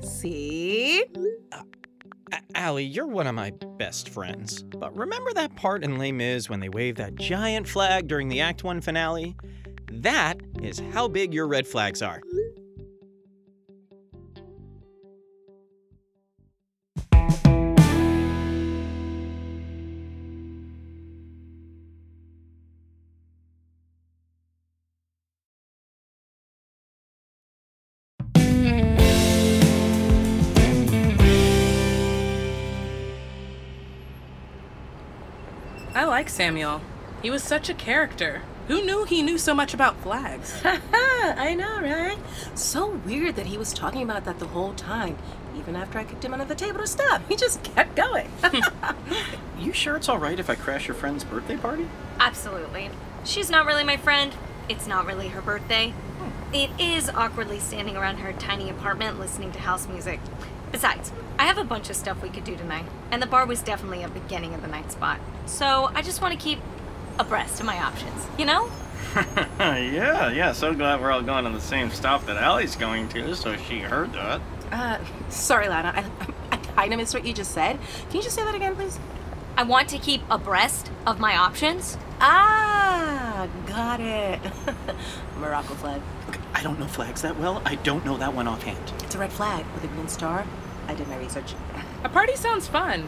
See? 0.01 1.03
Uh, 1.51 1.61
A- 2.31 2.57
Allie, 2.57 2.83
you're 2.83 3.05
one 3.07 3.27
of 3.27 3.35
my 3.35 3.51
best 3.77 4.09
friends. 4.09 4.63
But 4.63 4.95
remember 4.97 5.33
that 5.33 5.55
part 5.55 5.83
in 5.83 5.97
Les 5.97 6.11
Mis 6.11 6.49
when 6.49 6.59
they 6.59 6.69
wave 6.69 6.95
that 6.95 7.15
giant 7.15 7.67
flag 7.67 8.07
during 8.07 8.27
the 8.27 8.41
Act 8.41 8.63
1 8.63 8.81
finale? 8.81 9.35
That 9.91 10.39
is 10.61 10.81
how 10.93 11.07
big 11.07 11.33
your 11.33 11.47
red 11.47 11.67
flags 11.67 12.01
are. 12.01 12.21
Samuel. 36.37 36.81
He 37.23 37.31
was 37.31 37.41
such 37.41 37.67
a 37.67 37.73
character. 37.73 38.43
Who 38.67 38.85
knew 38.85 39.05
he 39.05 39.23
knew 39.23 39.39
so 39.39 39.55
much 39.55 39.73
about 39.73 39.99
flags? 40.01 40.61
I 40.63 41.55
know, 41.55 41.81
right? 41.81 42.19
So 42.53 42.91
weird 42.91 43.35
that 43.37 43.47
he 43.47 43.57
was 43.57 43.73
talking 43.73 44.03
about 44.03 44.23
that 44.25 44.37
the 44.37 44.45
whole 44.45 44.73
time. 44.75 45.17
Even 45.57 45.75
after 45.75 45.97
I 45.97 46.03
kicked 46.03 46.23
him 46.23 46.33
under 46.33 46.45
the 46.45 46.53
table 46.53 46.81
to 46.81 46.85
stop, 46.85 47.23
he 47.27 47.35
just 47.35 47.63
kept 47.63 47.95
going. 47.95 48.29
You 49.59 49.73
sure 49.73 49.95
it's 49.95 50.07
alright 50.07 50.39
if 50.39 50.51
I 50.51 50.53
crash 50.55 50.87
your 50.87 50.93
friend's 50.93 51.23
birthday 51.23 51.57
party? 51.57 51.87
Absolutely. 52.19 52.91
She's 53.25 53.49
not 53.49 53.65
really 53.65 53.83
my 53.83 53.97
friend. 53.97 54.31
It's 54.69 54.85
not 54.85 55.07
really 55.07 55.29
her 55.29 55.41
birthday. 55.41 55.89
Hmm. 55.89 56.53
It 56.53 56.69
is 56.79 57.09
awkwardly 57.09 57.59
standing 57.59 57.97
around 57.97 58.17
her 58.17 58.33
tiny 58.33 58.69
apartment 58.69 59.19
listening 59.19 59.51
to 59.53 59.59
house 59.59 59.87
music. 59.87 60.19
Besides, 60.71 61.11
I 61.39 61.45
have 61.45 61.57
a 61.57 61.63
bunch 61.63 61.89
of 61.89 61.95
stuff 61.95 62.21
we 62.21 62.29
could 62.29 62.43
do 62.43 62.55
tonight, 62.55 62.85
and 63.11 63.21
the 63.21 63.27
bar 63.27 63.45
was 63.45 63.61
definitely 63.61 64.03
a 64.03 64.09
beginning 64.09 64.53
of 64.53 64.61
the 64.61 64.67
night 64.67 64.91
spot. 64.91 65.19
So 65.45 65.91
I 65.93 66.01
just 66.01 66.21
want 66.21 66.33
to 66.33 66.39
keep 66.39 66.59
abreast 67.19 67.59
of 67.59 67.65
my 67.65 67.77
options, 67.77 68.27
you 68.37 68.45
know? 68.45 68.69
yeah, 69.59 70.29
yeah, 70.31 70.51
so 70.51 70.73
glad 70.73 70.99
we're 71.01 71.11
all 71.11 71.21
going 71.21 71.43
to 71.45 71.51
the 71.51 71.61
same 71.61 71.89
stop 71.91 72.25
that 72.25 72.37
Allie's 72.37 72.75
going 72.75 73.07
to, 73.09 73.35
so 73.35 73.55
she 73.55 73.79
heard 73.79 74.11
that. 74.13 74.41
uh, 74.71 74.97
sorry, 75.29 75.67
Lana. 75.69 75.93
I, 75.95 76.27
I 76.51 76.57
kind 76.57 76.93
of 76.93 76.99
missed 76.99 77.13
what 77.13 77.25
you 77.25 77.33
just 77.33 77.51
said. 77.51 77.79
Can 78.09 78.17
you 78.17 78.21
just 78.23 78.35
say 78.35 78.43
that 78.43 78.55
again, 78.55 78.75
please? 78.75 78.99
I 79.55 79.63
want 79.63 79.89
to 79.89 79.97
keep 79.97 80.21
abreast 80.29 80.91
of 81.05 81.19
my 81.19 81.35
options. 81.37 81.97
Ah, 82.19 83.47
got 83.67 83.99
it. 83.99 84.39
Morocco 85.39 85.73
flag. 85.75 86.01
Look, 86.27 86.37
I 86.53 86.61
don't 86.63 86.79
know 86.79 86.87
flags 86.87 87.21
that 87.23 87.37
well. 87.39 87.61
I 87.65 87.75
don't 87.75 88.05
know 88.05 88.17
that 88.17 88.33
one 88.33 88.47
offhand. 88.47 88.91
It's 89.03 89.15
a 89.15 89.19
red 89.19 89.31
flag 89.31 89.65
with 89.73 89.83
a 89.83 89.87
green 89.87 90.07
star. 90.07 90.45
I 90.87 90.93
did 90.93 91.07
my 91.07 91.17
research. 91.17 91.53
A 92.03 92.09
party 92.09 92.35
sounds 92.35 92.67
fun. 92.67 93.07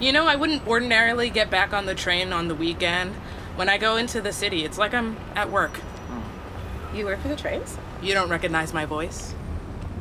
You 0.00 0.12
know, 0.12 0.26
I 0.26 0.36
wouldn't 0.36 0.66
ordinarily 0.66 1.28
get 1.30 1.50
back 1.50 1.72
on 1.72 1.86
the 1.86 1.94
train 1.94 2.32
on 2.32 2.48
the 2.48 2.54
weekend. 2.54 3.14
When 3.56 3.68
I 3.68 3.78
go 3.78 3.96
into 3.96 4.20
the 4.20 4.32
city, 4.32 4.64
it's 4.64 4.78
like 4.78 4.94
I'm 4.94 5.16
at 5.34 5.50
work. 5.50 5.80
You 6.94 7.04
work 7.04 7.20
for 7.20 7.28
the 7.28 7.36
trains? 7.36 7.76
You 8.00 8.14
don't 8.14 8.30
recognize 8.30 8.72
my 8.72 8.86
voice? 8.86 9.34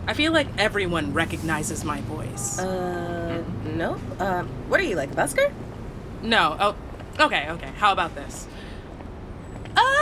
I 0.05 0.13
feel 0.13 0.31
like 0.31 0.48
everyone 0.57 1.13
recognizes 1.13 1.84
my 1.84 2.00
voice. 2.01 2.60
Uh, 2.60 3.43
no. 3.65 4.00
Um, 4.19 4.48
what 4.69 4.79
are 4.79 4.84
you 4.84 4.96
like, 4.96 5.12
a 5.12 5.15
busker? 5.15 5.51
No. 6.22 6.55
Oh, 6.60 6.75
okay, 7.25 7.50
okay. 7.50 7.72
How 7.77 7.91
about 7.91 8.15
this? 8.15 8.48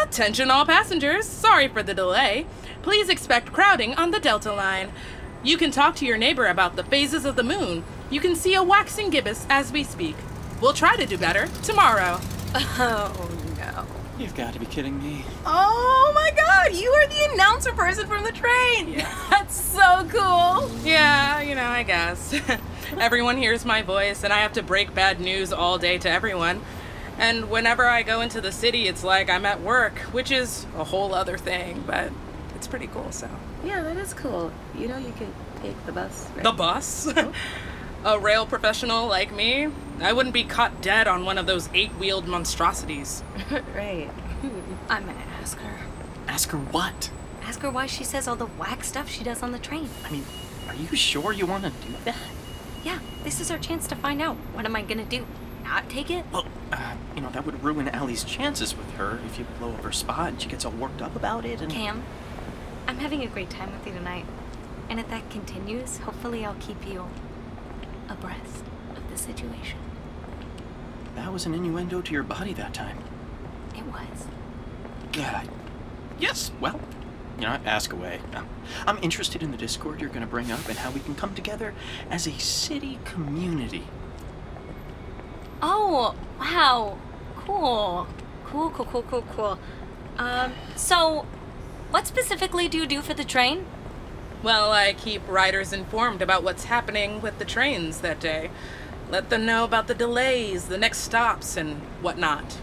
Attention, 0.06 0.52
all 0.52 0.66
passengers. 0.66 1.28
Sorry 1.28 1.68
for 1.68 1.82
the 1.82 1.94
delay. 1.94 2.46
Please 2.84 3.10
expect 3.10 3.52
crowding 3.52 3.96
on 3.96 4.12
the 4.12 4.20
Delta 4.20 4.54
line. 4.54 4.92
You 5.46 5.58
can 5.58 5.70
talk 5.70 5.96
to 5.98 6.08
your 6.08 6.18
neighbor 6.18 6.48
about 6.48 6.76
the 6.76 6.84
phases 6.84 7.24
of 7.24 7.36
the 7.36 7.44
moon. 7.44 7.84
You 8.10 8.20
can 8.20 8.36
see 8.36 8.56
a 8.56 8.64
waxing 8.64 9.12
gibbous 9.12 9.46
as 9.48 9.72
we 9.72 9.84
speak. 9.84 10.16
We'll 10.60 10.74
try 10.74 10.96
to 10.96 11.06
do 11.06 11.20
better 11.20 11.48
tomorrow. 11.62 12.20
Oh 12.80 13.30
no. 13.58 13.86
You've 14.18 14.34
got 14.36 14.54
to 14.54 14.60
be 14.60 14.66
kidding 14.66 14.98
me. 15.04 15.26
Oh 15.46 16.12
my 16.16 16.32
god, 16.32 16.74
you 16.74 16.90
are 16.90 17.06
the 17.08 17.34
announcer 17.34 17.74
person 17.74 18.08
from 18.08 18.24
the 18.24 18.32
train. 18.32 18.88
Yeah. 18.94 19.14
That's 19.30 19.60
so 19.60 20.08
cool. 20.10 20.72
Yeah, 20.86 21.42
you 21.42 21.54
know, 21.54 21.66
I 21.66 21.84
guess. 21.84 22.34
everyone 22.98 23.36
hears 23.36 23.66
my 23.66 23.82
voice, 23.82 24.24
and 24.24 24.32
I 24.32 24.38
have 24.38 24.54
to 24.54 24.64
break 24.64 24.96
bad 24.96 25.20
news 25.20 25.52
all 25.52 25.78
day 25.78 25.98
to 25.98 26.10
everyone. 26.10 26.62
And 27.18 27.50
whenever 27.50 27.86
I 27.86 28.04
go 28.04 28.22
into 28.22 28.40
the 28.40 28.54
city, 28.54 28.88
it's 28.88 29.04
like 29.04 29.30
I'm 29.30 29.46
at 29.46 29.60
work, 29.62 30.00
which 30.14 30.32
is 30.32 30.66
a 30.78 30.86
whole 30.86 31.14
other 31.14 31.38
thing, 31.38 31.84
but 31.86 32.10
it's 32.56 32.68
pretty 32.68 32.88
cool, 32.88 33.12
so. 33.12 33.30
Yeah, 33.66 33.82
that 33.82 33.98
is 33.98 34.14
cool. 34.14 34.52
You 34.78 34.88
know, 34.88 34.98
you 34.98 35.12
could 35.18 35.34
take 35.62 35.86
the 35.86 35.92
bus. 35.92 36.30
Right? 36.36 36.44
The 36.44 36.52
bus? 36.52 37.12
a 38.06 38.20
rail 38.20 38.46
professional 38.46 39.08
like 39.08 39.34
me? 39.34 39.70
I 40.00 40.14
wouldn't 40.14 40.34
be 40.34 40.44
caught 40.44 40.82
dead 40.82 41.08
on 41.08 41.26
one 41.26 41.38
of 41.40 41.48
those 41.48 41.68
eight 41.74 41.92
wheeled 41.94 42.28
monstrosities. 42.28 43.24
right. 43.76 44.10
I'm 44.90 45.06
gonna 45.06 45.18
ask 45.42 45.58
her. 45.58 45.80
Ask 46.28 46.50
her 46.52 46.58
what? 46.58 47.10
Ask 47.44 47.62
her 47.62 47.72
why 47.72 47.88
she 47.88 48.04
says 48.04 48.28
all 48.28 48.36
the 48.36 48.46
whack 48.46 48.84
stuff 48.84 49.10
she 49.10 49.24
does 49.24 49.42
on 49.42 49.52
the 49.52 49.60
train. 49.60 49.90
I 50.06 50.12
mean, 50.12 50.26
are 50.68 50.76
you 50.76 50.96
sure 50.96 51.32
you 51.32 51.48
want 51.48 51.64
to 51.64 51.70
do 51.70 51.94
that? 52.06 52.16
Yeah, 52.84 53.00
this 53.24 53.40
is 53.40 53.50
our 53.50 53.58
chance 53.58 53.88
to 53.88 53.96
find 53.96 54.22
out. 54.22 54.36
What 54.54 54.66
am 54.66 54.76
I 54.76 54.84
gonna 54.84 55.06
do? 55.06 55.26
Not 55.64 55.90
take 55.90 56.12
it? 56.12 56.26
Well, 56.32 56.46
uh, 56.72 56.96
you 57.16 57.22
know, 57.22 57.30
that 57.32 57.46
would 57.46 57.64
ruin 57.64 57.88
Allie's 57.90 58.24
chances 58.24 58.78
with 58.78 58.92
her 58.94 59.20
if 59.26 59.40
you 59.40 59.46
blow 59.58 59.72
up 59.72 59.82
her 59.84 59.92
spot 59.92 60.30
and 60.30 60.42
she 60.42 60.48
gets 60.48 60.66
all 60.66 60.72
worked 60.74 61.02
up 61.02 61.16
about 61.16 61.46
it 61.46 61.62
and. 61.62 61.72
Cam, 61.72 62.04
I'm 62.88 62.98
having 63.00 63.24
a 63.24 63.28
great 63.28 63.50
time 63.50 63.72
with 63.72 63.86
you 63.88 63.94
tonight. 63.94 64.26
And 64.90 65.00
if 65.00 65.10
that 65.10 65.30
continues, 65.30 65.98
hopefully 65.98 66.46
I'll 66.46 66.56
keep 66.56 66.88
you 66.88 67.08
abreast 68.08 68.64
of 68.96 69.10
the 69.10 69.18
situation. 69.18 69.80
That 71.16 71.34
was 71.34 71.46
an 71.46 71.54
innuendo 71.54 72.02
to 72.02 72.14
your 72.14 72.24
body 72.24 72.54
that 72.54 72.74
time. 72.74 73.00
It 73.76 73.86
was. 73.86 74.28
God. 75.12 75.50
Yes, 76.20 76.52
well, 76.60 76.80
you 77.38 77.44
know, 77.44 77.58
ask 77.66 77.92
away. 77.92 78.20
Um, 78.34 78.48
I'm 78.86 79.00
interested 79.02 79.42
in 79.42 79.52
the 79.52 79.58
Discord 79.58 80.00
you're 80.00 80.10
going 80.10 80.22
to 80.22 80.28
bring 80.28 80.52
up 80.52 80.68
and 80.70 80.78
how 80.78 80.92
we 80.92 81.00
can 81.00 81.16
come 81.16 81.34
together 81.34 81.74
as 82.10 82.28
a 82.28 82.34
city 82.40 83.00
community. 83.06 83.86
Oh, 85.62 86.16
wow. 86.40 86.98
Cool. 87.38 88.08
Cool, 88.46 88.70
cool, 88.70 88.86
cool, 88.86 89.04
cool, 89.04 89.24
cool. 89.36 89.60
Um, 90.18 90.54
so, 90.76 91.26
what 91.92 92.08
specifically 92.08 92.68
do 92.68 92.78
you 92.78 92.86
do 92.86 93.02
for 93.02 93.14
the 93.14 93.24
train? 93.24 93.66
Well, 94.44 94.72
I 94.72 94.94
keep 94.94 95.28
riders 95.28 95.74
informed 95.74 96.22
about 96.22 96.44
what's 96.44 96.66
happening 96.66 97.22
with 97.22 97.40
the 97.40 97.46
trains 97.46 98.02
that 98.02 98.20
day. 98.20 98.52
Let 99.10 99.30
them 99.30 99.46
know 99.46 99.64
about 99.64 99.88
the 99.88 99.96
delays, 99.96 100.66
the 100.66 100.78
next 100.78 101.00
stops, 101.00 101.58
and 101.58 101.78
whatnot. 102.02 102.58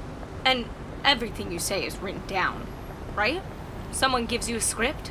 And 0.45 0.67
everything 1.05 1.51
you 1.51 1.59
say 1.59 1.85
is 1.85 1.99
written 1.99 2.23
down, 2.27 2.67
right? 3.15 3.43
Someone 3.91 4.27
gives 4.27 4.49
you 4.49 4.57
a 4.57 4.61
script? 4.61 5.11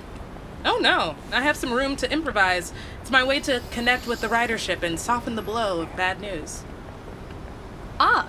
Oh 0.64 0.78
no, 0.80 1.16
I 1.32 1.42
have 1.42 1.58
some 1.58 1.74
room 1.74 1.96
to 1.98 2.12
improvise. 2.12 2.72
It's 3.02 3.12
my 3.12 3.24
way 3.24 3.40
to 3.42 3.62
connect 3.72 4.08
with 4.08 4.22
the 4.22 4.28
ridership 4.28 4.84
and 4.84 5.00
soften 5.00 5.36
the 5.36 5.42
blow 5.42 5.82
of 5.82 5.96
bad 5.96 6.22
news. 6.22 6.64
Ah. 8.00 8.28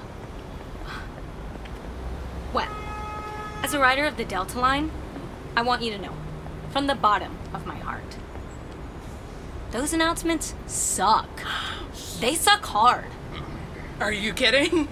Well, 2.52 2.74
as 3.62 3.74
a 3.74 3.78
rider 3.78 4.04
of 4.04 4.16
the 4.16 4.24
Delta 4.24 4.58
Line, 4.58 4.90
I 5.56 5.62
want 5.62 5.82
you 5.82 5.90
to 5.92 5.98
know, 5.98 6.14
from 6.70 6.86
the 6.86 6.94
bottom 6.94 7.36
of 7.52 7.66
my 7.66 7.76
heart, 7.76 8.16
those 9.70 9.92
announcements 9.92 10.54
suck. 10.66 11.28
They 12.20 12.36
suck 12.36 12.64
hard. 12.64 13.06
Are 13.98 14.12
you 14.12 14.32
kidding? 14.32 14.88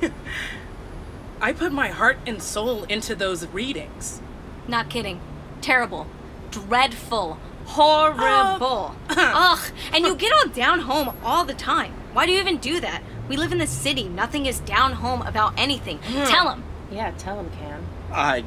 I 1.41 1.53
put 1.53 1.71
my 1.73 1.89
heart 1.89 2.19
and 2.27 2.43
soul 2.43 2.83
into 2.85 3.15
those 3.15 3.47
readings. 3.47 4.21
Not 4.67 4.91
kidding. 4.91 5.21
Terrible. 5.61 6.09
Dreadful. 6.51 7.39
Horrible. 7.67 8.97
Ugh. 9.11 9.59
And 9.93 10.05
you 10.05 10.17
get 10.17 10.33
all 10.33 10.49
down 10.49 10.81
home 10.81 11.17
all 11.23 11.45
the 11.45 11.55
time. 11.55 11.93
Why 12.13 12.27
do 12.27 12.33
you 12.33 12.41
even 12.41 12.59
do 12.59 12.81
that? 12.81 13.03
We 13.29 13.37
live 13.37 13.53
in 13.53 13.59
the 13.59 13.67
city. 13.69 14.09
Nothing 14.09 14.47
is 14.47 14.59
down 14.61 14.95
home 14.95 15.23
about 15.23 15.55
anything. 15.57 15.99
Hmm. 15.99 16.25
Tell 16.25 16.49
him. 16.51 16.65
Yeah, 16.91 17.13
tell 17.17 17.39
him, 17.39 17.51
Cam. 17.61 17.87
I, 18.13 18.45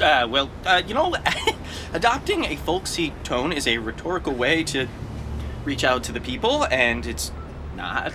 uh, 0.00 0.26
well, 0.28 0.50
uh, 0.64 0.82
you 0.86 0.94
know, 0.94 1.14
adopting 1.92 2.44
a 2.44 2.56
folksy 2.56 3.12
tone 3.24 3.52
is 3.52 3.66
a 3.66 3.78
rhetorical 3.78 4.32
way 4.32 4.64
to 4.64 4.88
reach 5.64 5.84
out 5.84 6.04
to 6.04 6.12
the 6.12 6.20
people, 6.20 6.64
and 6.66 7.06
it's 7.06 7.32
not 7.76 8.12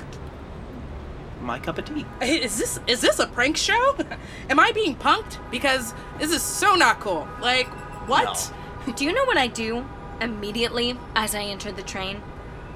my 1.41 1.59
cup 1.59 1.77
of 1.77 1.85
tea. 1.85 2.05
Hey, 2.19 2.43
Is 2.43 2.57
this 2.57 2.79
is 2.87 3.01
this 3.01 3.19
a 3.19 3.27
prank 3.27 3.57
show? 3.57 3.95
Am 4.49 4.59
I 4.59 4.71
being 4.71 4.95
punked? 4.95 5.37
Because 5.51 5.93
this 6.19 6.31
is 6.31 6.41
so 6.41 6.75
not 6.75 6.99
cool. 6.99 7.27
Like, 7.41 7.67
what? 8.07 8.51
Do 8.95 9.05
you 9.05 9.13
know 9.13 9.25
what 9.25 9.37
I 9.37 9.47
do 9.47 9.85
immediately 10.21 10.97
as 11.15 11.33
I 11.33 11.41
enter 11.41 11.71
the 11.71 11.81
train? 11.81 12.21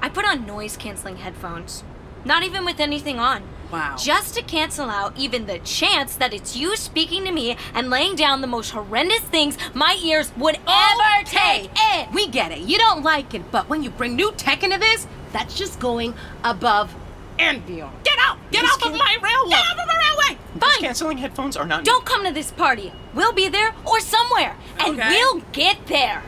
I 0.02 0.08
put 0.08 0.24
on 0.24 0.46
noise 0.46 0.76
canceling 0.76 1.18
headphones. 1.18 1.84
Not 2.24 2.42
even 2.42 2.64
with 2.64 2.80
anything 2.80 3.18
on. 3.18 3.44
Wow. 3.70 3.96
Just 3.96 4.34
to 4.34 4.42
cancel 4.42 4.90
out 4.90 5.16
even 5.16 5.46
the 5.46 5.58
chance 5.60 6.16
that 6.16 6.34
it's 6.34 6.56
you 6.56 6.76
speaking 6.76 7.24
to 7.24 7.30
me 7.32 7.56
and 7.74 7.88
laying 7.90 8.16
down 8.16 8.40
the 8.40 8.46
most 8.46 8.70
horrendous 8.70 9.20
things 9.20 9.56
my 9.74 9.98
ears 10.02 10.32
would 10.36 10.56
ever 10.66 11.24
take. 11.24 11.70
it. 11.74 12.08
We 12.12 12.26
get 12.28 12.50
it. 12.52 12.58
You 12.60 12.78
don't 12.78 13.02
like 13.04 13.32
it, 13.34 13.50
but 13.52 13.68
when 13.68 13.82
you 13.82 13.90
bring 13.90 14.16
new 14.16 14.32
tech 14.32 14.62
into 14.64 14.78
this, 14.78 15.06
that's 15.32 15.56
just 15.56 15.78
going 15.78 16.14
above 16.42 16.94
and 17.38 17.64
beyond. 17.64 17.96
Get 18.04 18.18
out! 18.18 18.38
Get 18.50 18.62
This 18.62 18.72
off 18.72 18.86
of 18.86 18.92
my 18.92 19.16
railway! 19.22 19.50
Get 19.50 19.60
off 19.60 19.78
of 19.78 19.88
our 19.88 19.98
railway! 19.98 20.38
Fine. 20.58 20.80
canceling 20.80 21.16
headphones 21.18 21.56
are 21.56 21.64
not. 21.66 21.84
Don't 21.84 22.04
come 22.04 22.24
to 22.26 22.32
this 22.32 22.50
party. 22.50 22.92
We'll 23.14 23.32
be 23.32 23.48
there 23.48 23.72
or 23.86 24.00
somewhere, 24.00 24.56
and 24.78 24.98
Okay. 24.98 25.08
we'll 25.08 25.40
get 25.52 25.86
there. 25.86 26.22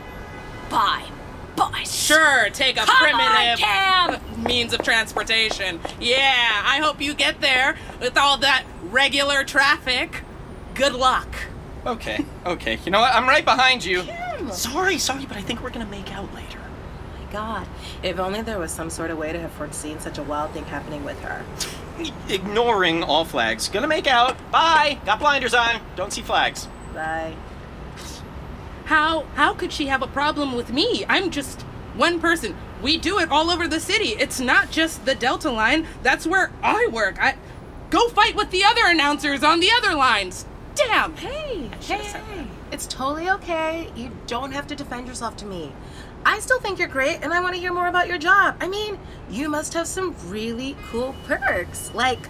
By 0.69 1.03
bus. 1.55 1.91
Sure, 1.93 2.49
take 2.51 2.77
a 2.77 2.85
Come 2.85 2.89
on, 2.89 3.29
primitive 3.29 3.59
Cam. 3.59 4.43
means 4.43 4.73
of 4.73 4.81
transportation. 4.83 5.79
Yeah, 5.99 6.61
I 6.65 6.79
hope 6.79 7.01
you 7.01 7.13
get 7.13 7.41
there 7.41 7.75
with 7.99 8.17
all 8.17 8.37
that 8.37 8.63
regular 8.83 9.43
traffic. 9.43 10.21
Good 10.75 10.93
luck. 10.93 11.27
Okay, 11.85 12.25
okay. 12.45 12.79
You 12.85 12.91
know 12.91 12.99
what? 13.01 13.13
I'm 13.13 13.27
right 13.27 13.43
behind 13.45 13.83
you. 13.83 14.03
Sorry, 14.51 14.97
sorry, 14.97 15.25
but 15.25 15.37
I 15.37 15.41
think 15.41 15.61
we're 15.61 15.69
gonna 15.69 15.85
make 15.85 16.13
out 16.15 16.33
later. 16.33 16.59
Oh 16.59 17.25
my 17.25 17.31
god. 17.31 17.67
If 18.01 18.19
only 18.19 18.41
there 18.41 18.57
was 18.59 18.71
some 18.71 18.89
sort 18.89 19.11
of 19.11 19.17
way 19.17 19.31
to 19.33 19.39
have 19.39 19.51
foreseen 19.51 19.99
such 19.99 20.17
a 20.17 20.23
wild 20.23 20.51
thing 20.51 20.65
happening 20.65 21.03
with 21.03 21.19
her. 21.21 21.43
Ignoring 22.29 23.03
all 23.03 23.25
flags. 23.25 23.67
Gonna 23.69 23.87
make 23.87 24.07
out. 24.07 24.35
Bye. 24.51 24.97
Got 25.05 25.19
blinders 25.19 25.53
on. 25.53 25.79
Don't 25.95 26.11
see 26.11 26.21
flags. 26.21 26.67
Bye. 26.93 27.35
How 28.85 29.21
how 29.35 29.53
could 29.53 29.71
she 29.71 29.87
have 29.87 30.01
a 30.01 30.07
problem 30.07 30.53
with 30.53 30.71
me? 30.71 31.05
I'm 31.07 31.31
just 31.31 31.61
one 31.95 32.19
person. 32.19 32.55
We 32.81 32.97
do 32.97 33.19
it 33.19 33.31
all 33.31 33.49
over 33.49 33.67
the 33.67 33.79
city. 33.79 34.09
It's 34.09 34.39
not 34.39 34.71
just 34.71 35.05
the 35.05 35.15
Delta 35.15 35.49
line. 35.49 35.87
That's 36.01 36.27
where 36.27 36.51
I 36.61 36.87
work. 36.91 37.21
I 37.21 37.35
go 37.89 38.09
fight 38.09 38.35
with 38.35 38.51
the 38.51 38.63
other 38.63 38.85
announcers 38.85 39.43
on 39.43 39.59
the 39.59 39.71
other 39.77 39.95
lines. 39.95 40.45
Damn. 40.75 41.15
Hey, 41.15 41.69
hey, 41.81 41.97
hey. 41.97 42.47
It's 42.71 42.87
totally 42.87 43.29
okay. 43.29 43.91
You 43.95 44.11
don't 44.27 44.51
have 44.51 44.67
to 44.67 44.75
defend 44.75 45.07
yourself 45.07 45.37
to 45.37 45.45
me. 45.45 45.71
I 46.25 46.39
still 46.39 46.59
think 46.59 46.79
you're 46.79 46.87
great 46.87 47.19
and 47.21 47.33
I 47.33 47.39
want 47.39 47.53
to 47.53 47.61
hear 47.61 47.73
more 47.73 47.87
about 47.87 48.07
your 48.07 48.17
job. 48.17 48.55
I 48.59 48.67
mean, 48.67 48.97
you 49.29 49.49
must 49.49 49.73
have 49.75 49.87
some 49.87 50.15
really 50.27 50.75
cool 50.89 51.15
perks, 51.25 51.91
like 51.93 52.29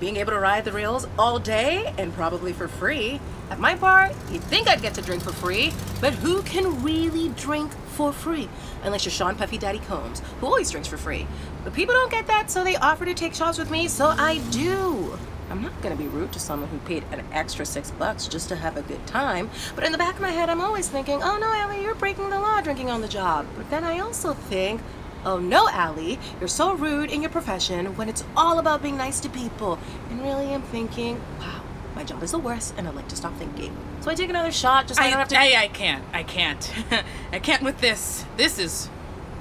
being 0.00 0.16
able 0.16 0.32
to 0.32 0.40
ride 0.40 0.64
the 0.64 0.72
rails 0.72 1.06
all 1.18 1.38
day 1.38 1.94
and 1.98 2.12
probably 2.14 2.52
for 2.52 2.66
free. 2.66 3.20
At 3.50 3.60
my 3.60 3.74
bar, 3.74 4.10
you'd 4.30 4.42
think 4.44 4.68
I'd 4.68 4.80
get 4.80 4.94
to 4.94 5.02
drink 5.02 5.22
for 5.22 5.32
free, 5.32 5.72
but 6.00 6.14
who 6.14 6.42
can 6.42 6.82
really 6.82 7.28
drink 7.30 7.72
for 7.88 8.12
free? 8.12 8.48
Unless 8.82 9.04
you're 9.04 9.12
Sean 9.12 9.36
Puffy 9.36 9.58
Daddy 9.58 9.80
Combs, 9.80 10.22
who 10.40 10.46
always 10.46 10.70
drinks 10.70 10.88
for 10.88 10.96
free. 10.96 11.26
But 11.64 11.74
people 11.74 11.94
don't 11.94 12.10
get 12.10 12.26
that, 12.28 12.50
so 12.50 12.64
they 12.64 12.76
offer 12.76 13.04
to 13.04 13.12
take 13.12 13.34
shots 13.34 13.58
with 13.58 13.70
me, 13.70 13.88
so 13.88 14.06
I 14.06 14.38
do. 14.50 15.18
I'm 15.50 15.62
not 15.62 15.82
gonna 15.82 15.96
be 15.96 16.06
rude 16.06 16.32
to 16.32 16.38
someone 16.38 16.68
who 16.68 16.78
paid 16.78 17.02
an 17.10 17.24
extra 17.32 17.66
six 17.66 17.90
bucks 17.90 18.28
just 18.28 18.48
to 18.50 18.56
have 18.56 18.76
a 18.76 18.82
good 18.82 19.04
time. 19.08 19.50
But 19.74 19.84
in 19.84 19.90
the 19.90 19.98
back 19.98 20.14
of 20.14 20.20
my 20.20 20.30
head, 20.30 20.48
I'm 20.48 20.60
always 20.60 20.88
thinking, 20.88 21.20
oh 21.22 21.38
no, 21.38 21.52
Allie, 21.52 21.82
you're 21.82 21.96
breaking 21.96 22.30
the 22.30 22.38
law 22.38 22.60
drinking 22.60 22.88
on 22.88 23.00
the 23.00 23.08
job. 23.08 23.46
But 23.56 23.68
then 23.68 23.82
I 23.82 23.98
also 23.98 24.32
think, 24.32 24.80
oh 25.24 25.38
no, 25.38 25.68
Allie, 25.68 26.18
you're 26.38 26.48
so 26.48 26.74
rude 26.74 27.10
in 27.10 27.22
your 27.22 27.30
profession 27.30 27.96
when 27.96 28.08
it's 28.08 28.24
all 28.36 28.58
about 28.58 28.82
being 28.82 28.96
nice 28.96 29.20
to 29.20 29.28
people. 29.28 29.78
And 30.10 30.22
really, 30.22 30.52
I'm 30.52 30.62
thinking, 30.62 31.20
wow, 31.38 31.62
my 31.94 32.04
job 32.04 32.22
is 32.22 32.32
the 32.32 32.38
worst, 32.38 32.74
and 32.76 32.88
I'd 32.88 32.94
like 32.94 33.08
to 33.08 33.16
stop 33.16 33.36
thinking. 33.36 33.76
So 34.00 34.10
I 34.10 34.14
take 34.14 34.30
another 34.30 34.52
shot 34.52 34.86
just 34.86 34.98
so 34.98 35.04
I, 35.04 35.08
I, 35.08 35.10
don't 35.10 35.18
have 35.18 35.28
to. 35.28 35.38
I, 35.38 35.62
I 35.62 35.68
can't. 35.68 36.04
I 36.12 36.22
can't. 36.22 36.72
I 37.32 37.38
can't 37.38 37.62
with 37.62 37.80
this. 37.80 38.24
This 38.36 38.58
is 38.58 38.88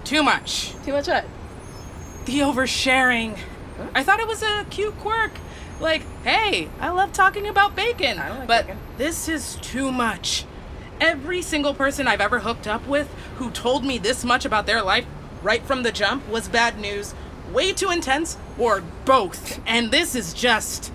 too 0.04 0.24
much. 0.24 0.74
Too 0.84 0.94
much 0.94 1.08
what? 1.08 1.26
The 2.26 2.40
oversharing. 2.40 3.38
I 3.96 4.04
thought 4.04 4.20
it 4.20 4.28
was 4.28 4.44
a 4.44 4.66
cute 4.70 4.98
quirk. 5.00 5.32
Like, 5.80 6.04
hey, 6.24 6.68
I 6.82 6.90
love 6.90 7.14
talking 7.14 7.48
about 7.48 7.76
bacon. 7.76 8.18
Like 8.18 8.48
but 8.48 8.68
bacon. 8.68 8.82
this 8.98 9.30
is 9.30 9.56
too 9.62 9.92
much. 9.92 10.46
Every 11.00 11.42
single 11.42 11.74
person 11.74 12.08
I've 12.08 12.20
ever 12.20 12.40
hooked 12.40 12.68
up 12.68 12.86
with 12.86 13.08
who 13.38 13.50
told 13.52 13.86
me 13.86 13.98
this 13.98 14.26
much 14.26 14.44
about 14.44 14.66
their 14.66 14.82
life 14.82 15.06
right 15.42 15.64
from 15.64 15.84
the 15.84 15.92
jump 15.92 16.28
was 16.30 16.48
bad 16.48 16.80
news, 16.80 17.14
way 17.52 17.74
too 17.74 17.90
intense, 17.92 18.38
or 18.58 18.82
both. 19.06 19.60
And 19.66 19.92
this 19.92 20.16
is 20.16 20.34
just 20.34 20.92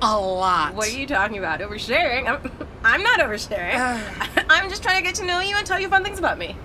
A 0.00 0.18
lot. 0.18 0.74
What 0.74 0.88
are 0.88 0.96
you 0.96 1.06
talking 1.06 1.38
about? 1.38 1.60
Oversharing? 1.60 2.28
I'm, 2.28 2.50
I'm 2.84 3.02
not 3.02 3.18
oversharing. 3.20 3.76
I'm 4.48 4.68
just 4.70 4.82
trying 4.82 4.98
to 4.98 5.02
get 5.02 5.16
to 5.16 5.24
know 5.26 5.40
you 5.40 5.56
and 5.56 5.66
tell 5.66 5.80
you 5.80 5.88
fun 5.88 6.04
things 6.04 6.18
about 6.18 6.38
me. 6.38 6.56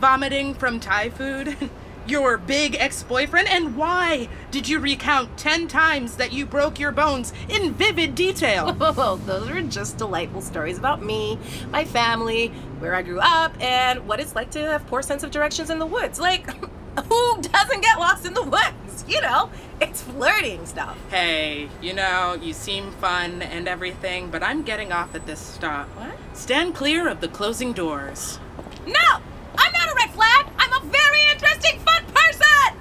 Vomiting 0.00 0.54
from 0.54 0.80
Thai 0.80 1.10
food? 1.10 1.56
Your 2.06 2.36
big 2.36 2.76
ex 2.78 3.02
boyfriend? 3.02 3.48
And 3.48 3.76
why 3.76 4.28
did 4.50 4.68
you 4.68 4.78
recount 4.78 5.38
10 5.38 5.68
times 5.68 6.16
that 6.16 6.32
you 6.32 6.44
broke 6.44 6.78
your 6.78 6.92
bones 6.92 7.32
in 7.48 7.72
vivid 7.72 8.14
detail? 8.14 8.76
Oh, 8.96 9.16
those 9.16 9.48
are 9.50 9.60
just 9.62 9.98
delightful 9.98 10.40
stories 10.40 10.78
about 10.78 11.02
me, 11.02 11.38
my 11.70 11.84
family, 11.84 12.48
where 12.78 12.94
I 12.94 13.02
grew 13.02 13.18
up, 13.20 13.52
and 13.60 14.06
what 14.06 14.20
it's 14.20 14.34
like 14.34 14.50
to 14.52 14.60
have 14.60 14.86
poor 14.86 15.02
sense 15.02 15.22
of 15.22 15.30
directions 15.30 15.68
in 15.70 15.78
the 15.78 15.86
woods. 15.86 16.20
Like, 16.20 16.48
who 17.08 17.42
doesn't 17.42 17.80
get 17.80 17.98
lost 17.98 18.24
in 18.24 18.34
the 18.34 18.42
woods? 18.42 19.04
You 19.08 19.20
know, 19.20 19.50
it's 19.80 20.02
flirting 20.02 20.64
stuff. 20.66 20.96
hey, 21.10 21.68
you 21.82 21.92
know, 21.92 22.38
you 22.40 22.52
seem 22.52 22.92
fun 22.92 23.42
and 23.42 23.66
everything, 23.68 24.30
but 24.30 24.42
I'm 24.42 24.62
getting 24.62 24.92
off 24.92 25.14
at 25.14 25.26
this 25.26 25.40
stop. 25.40 25.88
What? 25.96 26.14
Stand 26.36 26.74
clear 26.74 27.08
of 27.08 27.20
the 27.20 27.28
closing 27.28 27.72
doors. 27.72 28.38
No! 28.86 29.20
I'm 29.56 29.72
not 29.72 29.88
a 29.90 29.94
red 29.94 30.10
flag! 30.10 30.46
I'm 30.84 30.90
a 30.90 30.92
very 30.92 31.20
interesting, 31.32 31.78
fun 31.80 32.04
person! 32.06 32.78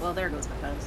Well, 0.00 0.12
there 0.12 0.28
goes 0.28 0.48
my 0.48 0.56
phones. 0.56 0.86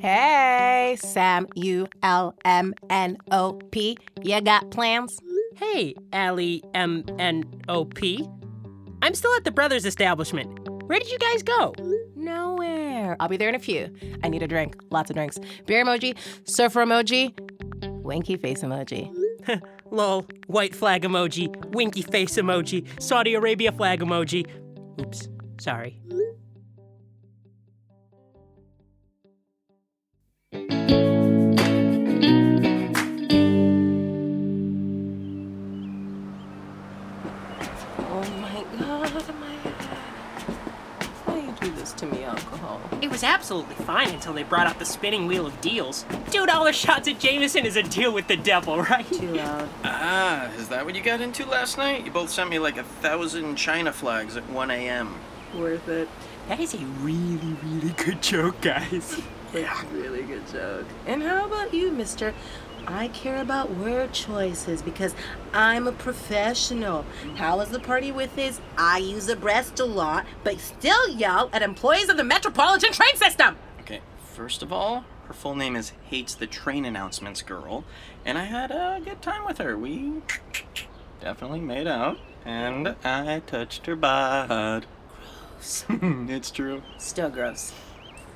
Hey, 0.00 0.96
Sam 1.00 1.46
U 1.54 1.88
L 2.02 2.34
M 2.44 2.74
N 2.88 3.18
O 3.30 3.60
P. 3.70 3.96
You 4.22 4.40
got 4.40 4.70
plans? 4.70 5.20
Hey, 5.56 5.94
Allie 6.12 6.62
M 6.74 7.04
N 7.18 7.44
O 7.68 7.84
P. 7.84 8.26
I'm 9.02 9.14
still 9.14 9.34
at 9.34 9.44
the 9.44 9.50
Brothers 9.50 9.84
establishment. 9.84 10.68
Where 10.86 10.98
did 10.98 11.10
you 11.10 11.18
guys 11.18 11.42
go? 11.42 11.74
Nowhere. 12.16 13.16
I'll 13.20 13.28
be 13.28 13.36
there 13.36 13.48
in 13.48 13.54
a 13.54 13.60
few. 13.60 13.94
I 14.24 14.28
need 14.28 14.42
a 14.42 14.48
drink. 14.48 14.76
Lots 14.90 15.10
of 15.10 15.16
drinks. 15.16 15.38
Beer 15.66 15.84
emoji, 15.84 16.16
surfer 16.44 16.84
emoji, 16.84 17.32
winky 18.02 18.36
face 18.36 18.62
emoji. 18.62 19.14
Lol, 19.90 20.26
white 20.46 20.74
flag 20.74 21.02
emoji, 21.02 21.48
winky 21.74 22.02
face 22.02 22.36
emoji, 22.36 22.86
Saudi 23.00 23.34
Arabia 23.34 23.72
flag 23.72 24.00
emoji. 24.00 24.46
Oops, 25.00 25.28
sorry. 25.58 25.96
Alcohol? 42.44 42.80
It 43.02 43.10
was 43.10 43.22
absolutely 43.22 43.74
fine 43.76 44.08
until 44.10 44.32
they 44.32 44.42
brought 44.42 44.66
out 44.66 44.78
the 44.78 44.84
spinning 44.84 45.26
wheel 45.26 45.46
of 45.46 45.60
deals. 45.60 46.04
Two 46.30 46.46
dollar 46.46 46.72
shots 46.72 47.08
at 47.08 47.18
Jameson 47.18 47.64
is 47.66 47.76
a 47.76 47.82
deal 47.82 48.12
with 48.12 48.26
the 48.28 48.36
devil, 48.36 48.82
right? 48.82 49.06
Too 49.10 49.34
loud. 49.34 49.68
Ah, 50.12 50.50
is 50.54 50.68
that 50.68 50.84
what 50.84 50.94
you 50.94 51.02
got 51.02 51.20
into 51.20 51.44
last 51.46 51.76
night? 51.78 52.04
You 52.04 52.10
both 52.10 52.30
sent 52.30 52.50
me 52.50 52.58
like 52.58 52.76
a 52.76 52.82
thousand 52.82 53.56
China 53.56 53.92
flags 53.92 54.36
at 54.36 54.48
1 54.50 54.70
a.m. 54.70 55.14
Worth 55.54 55.88
it. 55.88 56.08
That 56.48 56.58
is 56.58 56.74
a 56.74 56.78
really, 56.78 57.56
really 57.62 57.90
good 57.90 58.22
joke, 58.22 58.60
guys. 58.60 59.20
It's 59.52 59.68
a 59.82 59.86
really 59.92 60.22
good 60.22 60.46
joke. 60.48 60.86
And 61.06 61.22
how 61.22 61.46
about 61.46 61.74
you, 61.74 61.92
mister? 61.92 62.34
I 62.86 63.08
care 63.08 63.40
about 63.40 63.70
word 63.70 64.12
choices 64.12 64.82
because 64.82 65.14
I'm 65.52 65.86
a 65.86 65.92
professional. 65.92 67.04
How 67.36 67.58
was 67.58 67.70
the 67.70 67.80
party 67.80 68.12
with 68.12 68.34
his 68.34 68.60
I 68.76 68.98
use 68.98 69.28
a 69.28 69.36
breast 69.36 69.80
a 69.80 69.84
lot, 69.84 70.26
but 70.44 70.58
still 70.60 71.08
yell 71.08 71.50
at 71.52 71.62
employees 71.62 72.08
of 72.08 72.16
the 72.16 72.24
Metropolitan 72.24 72.92
Train 72.92 73.16
System? 73.16 73.56
Okay, 73.80 74.00
first 74.34 74.62
of 74.62 74.72
all, 74.72 75.04
her 75.26 75.34
full 75.34 75.54
name 75.54 75.76
is 75.76 75.92
Hates 76.08 76.34
the 76.34 76.46
Train 76.46 76.84
Announcements 76.84 77.42
Girl, 77.42 77.84
and 78.24 78.36
I 78.36 78.44
had 78.44 78.70
a 78.70 79.00
good 79.04 79.22
time 79.22 79.44
with 79.46 79.58
her. 79.58 79.76
We 79.76 80.22
definitely 81.20 81.60
made 81.60 81.86
out, 81.86 82.18
and 82.44 82.96
I 83.04 83.40
touched 83.40 83.86
her 83.86 83.96
butt. 83.96 84.86
Gross. 85.60 85.84
it's 85.90 86.50
true. 86.50 86.82
Still 86.98 87.30
gross. 87.30 87.72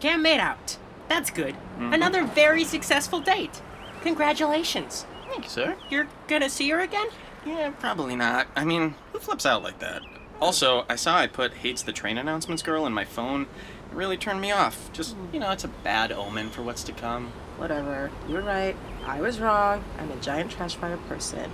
Cam 0.01 0.23
made 0.23 0.41
out. 0.41 0.77
That's 1.09 1.31
good. 1.31 1.55
Mm-hmm. 1.55 1.93
Another 1.95 2.25
very 2.25 2.65
successful 2.65 3.21
date. 3.21 3.63
Congratulations. 4.05 5.07
Thank 5.29 5.45
you, 5.45 5.51
sir. 5.51 5.77
You're 5.89 6.07
gonna 6.29 6.51
see 6.51 6.69
her 6.69 6.81
again? 6.81 7.07
Yeah, 7.47 7.71
probably 7.71 8.15
not. 8.15 8.47
I 8.55 8.67
mean, 8.67 8.95
who 9.13 9.19
flips 9.19 9.47
out 9.47 9.63
like 9.63 9.79
that? 9.79 10.03
Also, 10.43 10.85
I 10.91 10.97
saw 10.97 11.17
I 11.17 11.27
put 11.27 11.55
Hates 11.55 11.81
the 11.81 11.93
Train 11.93 12.19
Announcements 12.19 12.63
Girl 12.63 12.85
in 12.85 12.93
my 12.93 13.07
phone. 13.07 13.43
It 13.43 13.95
really 13.95 14.19
turned 14.19 14.43
me 14.43 14.53
off. 14.53 14.93
Just, 14.93 15.15
hmm. 15.15 15.33
you 15.33 15.41
know, 15.41 15.53
it's 15.53 15.65
a 15.65 15.69
bad 15.69 16.13
omen 16.13 16.51
for 16.51 16.63
what's 16.63 16.85
to 16.85 16.93
come. 16.93 17.33
Whatever. 17.57 18.11
You're 18.29 18.43
right. 18.43 18.77
I 19.07 19.23
was 19.23 19.41
wrong. 19.41 19.83
I'm 19.99 20.11
a 20.11 20.17
giant 20.17 20.51
trash 20.51 20.77
fire 20.77 20.99
person. 21.09 21.51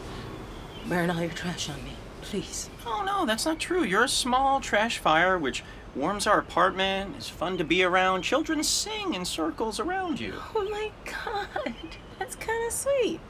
Burn 0.88 1.08
all 1.08 1.20
your 1.20 1.30
trash 1.30 1.70
on 1.70 1.84
me, 1.84 1.92
please. 2.20 2.68
Oh 2.84 3.04
no, 3.06 3.26
that's 3.26 3.46
not 3.46 3.60
true. 3.60 3.84
You're 3.84 4.04
a 4.04 4.08
small 4.08 4.60
trash 4.60 4.98
fire 4.98 5.38
which 5.38 5.62
warms 5.94 6.26
our 6.26 6.40
apartment, 6.40 7.16
is 7.16 7.28
fun 7.28 7.58
to 7.58 7.64
be 7.64 7.84
around. 7.84 8.22
Children 8.22 8.64
sing 8.64 9.14
in 9.14 9.24
circles 9.24 9.78
around 9.78 10.18
you. 10.18 10.34
Oh 10.56 10.68
my 10.68 10.90
god. 11.04 11.96
That's 12.40 12.50
kind 12.50 12.66
of 12.66 12.72
sweet. 12.72 13.20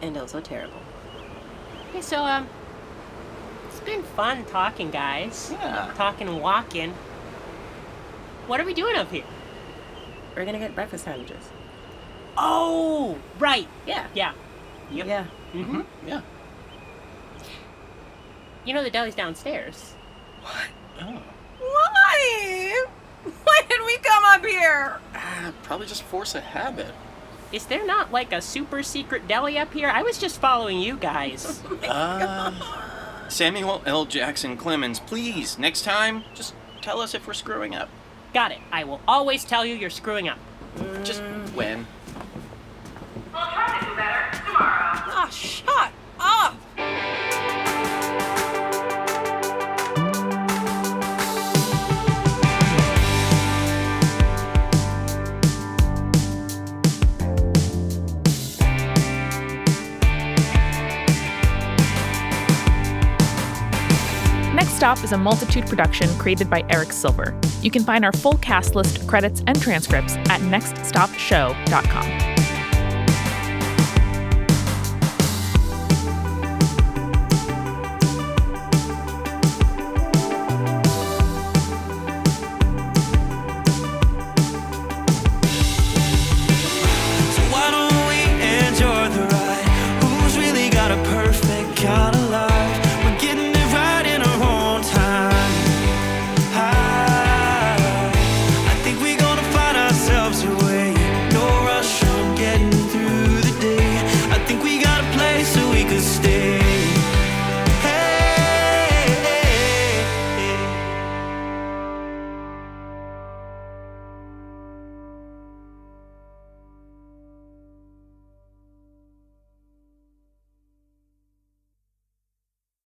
And 0.00 0.16
also 0.16 0.40
terrible. 0.40 0.80
Hey, 1.92 2.00
so, 2.00 2.22
um, 2.22 2.48
it's 3.68 3.80
been 3.80 4.02
fun 4.02 4.44
talking, 4.44 4.90
guys. 4.90 5.50
Yeah. 5.52 5.92
Talking 5.96 6.28
and 6.28 6.40
walking. 6.40 6.92
What 8.46 8.60
are 8.60 8.64
we 8.64 8.74
doing 8.74 8.96
up 8.96 9.10
here? 9.10 9.24
We're 10.36 10.44
gonna 10.44 10.58
get 10.58 10.74
breakfast 10.74 11.04
sandwiches. 11.04 11.50
Oh, 12.36 13.18
right. 13.38 13.68
Yeah. 13.86 14.06
Yeah. 14.14 14.32
Yep. 14.90 15.06
Yeah. 15.06 15.26
Mm-hmm. 15.52 15.80
Yeah. 16.06 16.20
You 18.64 18.74
know 18.74 18.82
the 18.82 18.90
deli's 18.90 19.14
downstairs. 19.14 19.94
What? 20.42 20.68
Oh. 21.00 21.22
Why? 21.60 22.86
Why 23.44 23.60
did 23.68 23.80
we 23.84 23.96
come 23.98 24.24
up 24.24 24.44
here? 24.44 24.98
Ah, 25.14 25.52
probably 25.62 25.86
just 25.86 26.02
force 26.02 26.34
a 26.34 26.40
habit. 26.40 26.92
Is 27.54 27.66
there 27.66 27.86
not 27.86 28.10
like 28.10 28.32
a 28.32 28.42
super 28.42 28.82
secret 28.82 29.28
deli 29.28 29.56
up 29.58 29.72
here? 29.72 29.88
I 29.88 30.02
was 30.02 30.18
just 30.18 30.40
following 30.40 30.80
you 30.80 30.96
guys. 30.96 31.62
Uh, 31.84 32.52
Samuel 33.28 33.82
L. 33.86 34.06
Jackson 34.06 34.56
Clemens, 34.56 34.98
please, 34.98 35.58
next 35.58 35.82
time, 35.82 36.24
just 36.34 36.54
tell 36.82 37.00
us 37.00 37.14
if 37.14 37.26
we're 37.26 37.34
screwing 37.34 37.74
up. 37.74 37.88
Got 38.32 38.50
it. 38.52 38.58
I 38.72 38.82
will 38.84 39.00
always 39.06 39.44
tell 39.44 39.64
you 39.64 39.74
you're 39.76 39.90
screwing 39.90 40.28
up. 40.28 40.38
Just 41.04 41.20
when. 41.54 41.86
We'll 43.32 43.42
try 43.42 43.78
to 43.78 43.86
do 43.86 43.96
better 43.96 44.44
tomorrow. 44.44 45.02
Oh, 45.06 45.28
shut 45.30 45.92
Stop 64.74 65.04
is 65.04 65.12
a 65.12 65.16
multitude 65.16 65.68
production 65.68 66.08
created 66.18 66.50
by 66.50 66.64
Eric 66.68 66.92
Silver. 66.92 67.38
You 67.62 67.70
can 67.70 67.84
find 67.84 68.04
our 68.04 68.10
full 68.10 68.36
cast 68.38 68.74
list, 68.74 69.06
credits, 69.06 69.40
and 69.46 69.56
transcripts 69.62 70.16
at 70.16 70.40
nextstopshow.com. 70.40 72.33